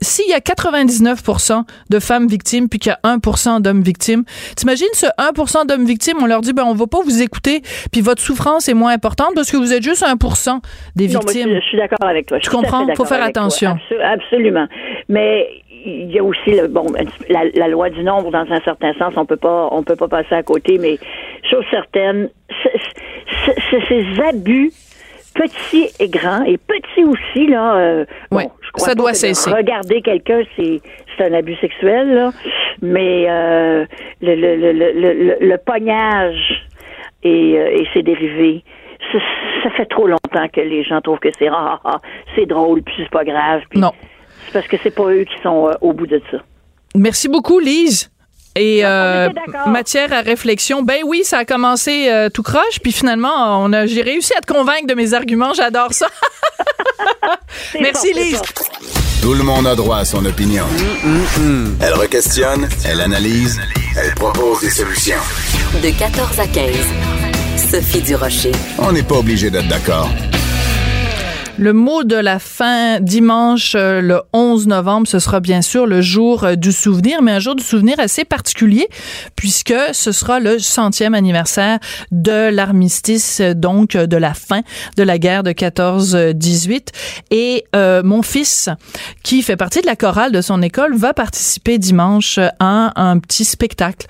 [0.01, 4.23] s'il y a 99% de femmes victimes puis qu'il y a 1% d'hommes victimes,
[4.55, 8.01] t'imagines ce 1% d'hommes victimes, on leur dit ben on va pas vous écouter puis
[8.01, 10.59] votre souffrance est moins importante parce que vous êtes juste 1%
[10.95, 11.49] des Non, victimes.
[11.49, 12.37] je, je suis d'accord avec toi.
[12.39, 12.85] Je Tu comprends?
[12.95, 13.27] Faut faire toi.
[13.27, 13.71] attention.
[13.91, 14.67] Abso- absolument.
[15.09, 15.47] Mais
[15.85, 16.85] il y a aussi le bon
[17.29, 19.13] la, la loi du nombre dans un certain sens.
[19.17, 20.77] On peut pas on peut pas passer à côté.
[20.77, 20.97] Mais
[21.49, 22.29] chose certaine,
[23.69, 24.71] c'est ces abus
[25.33, 27.75] petits et grands et petits aussi là.
[27.77, 29.51] euh, bon, Ouais, je crois ça doit cesser.
[29.51, 30.81] Regarder quelqu'un, c'est
[31.17, 32.31] c'est un abus sexuel là.
[32.81, 33.85] Mais euh,
[34.21, 36.65] le, le, le, le, le, le pognage
[37.23, 38.63] et, euh, et ses dérivés.
[39.11, 39.19] Ça,
[39.63, 41.97] ça fait trop longtemps que les gens trouvent que c'est ah, ah, ah,
[42.35, 43.61] c'est drôle, puis c'est pas grave.
[43.69, 43.91] puis Non.
[44.45, 46.37] C'est parce que c'est pas eux qui sont au bout de ça.
[46.95, 48.11] Merci beaucoup, Lise.
[48.55, 49.69] Et euh, était d'accord.
[49.69, 53.85] matière à réflexion, ben oui, ça a commencé euh, tout croche, puis finalement, on a,
[53.85, 55.53] j'ai réussi à te convaincre de mes arguments.
[55.53, 56.07] J'adore ça.
[57.79, 58.41] Merci, c'est Lise.
[59.21, 60.65] Tout le monde a droit à son opinion.
[61.79, 63.61] Elle requestionne, elle analyse,
[63.95, 65.21] elle propose des solutions.
[65.81, 66.75] De 14 à 15.
[67.71, 68.51] Sophie Durocher.
[68.79, 70.09] On n'est pas obligé d'être d'accord.
[71.61, 76.01] Le mot de la fin, dimanche euh, le 11 novembre, ce sera bien sûr le
[76.01, 78.89] jour euh, du souvenir, mais un jour du souvenir assez particulier
[79.35, 81.77] puisque ce sera le centième anniversaire
[82.09, 84.61] de l'armistice, euh, donc de la fin
[84.97, 86.87] de la guerre de 14-18.
[87.29, 88.69] Et euh, mon fils,
[89.21, 93.45] qui fait partie de la chorale de son école, va participer dimanche à un petit
[93.45, 94.07] spectacle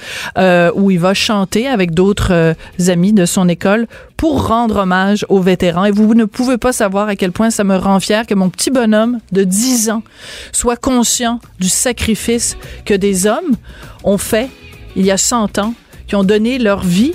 [0.75, 2.55] où il va chanter avec d'autres
[2.87, 3.87] amis de son école
[4.21, 5.85] pour rendre hommage aux vétérans.
[5.85, 8.51] Et vous ne pouvez pas savoir à quel point ça me rend fier que mon
[8.51, 10.03] petit bonhomme de 10 ans
[10.51, 12.55] soit conscient du sacrifice
[12.85, 13.55] que des hommes
[14.03, 14.51] ont fait
[14.95, 15.73] il y a 100 ans,
[16.11, 17.13] qui ont donné leur vie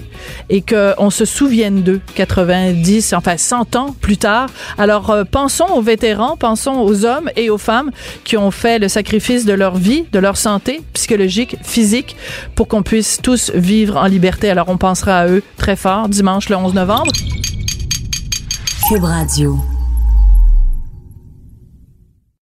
[0.49, 4.49] et qu'on se souvienne d'eux 90, enfin 100 ans plus tard.
[4.78, 7.90] Alors euh, pensons aux vétérans, pensons aux hommes et aux femmes
[8.24, 12.16] qui ont fait le sacrifice de leur vie, de leur santé psychologique, physique,
[12.55, 14.49] pour qu'on puisse tous vivre en liberté.
[14.49, 17.12] Alors on pensera à eux très fort dimanche le 11 novembre.
[18.88, 19.75] Cube Radio.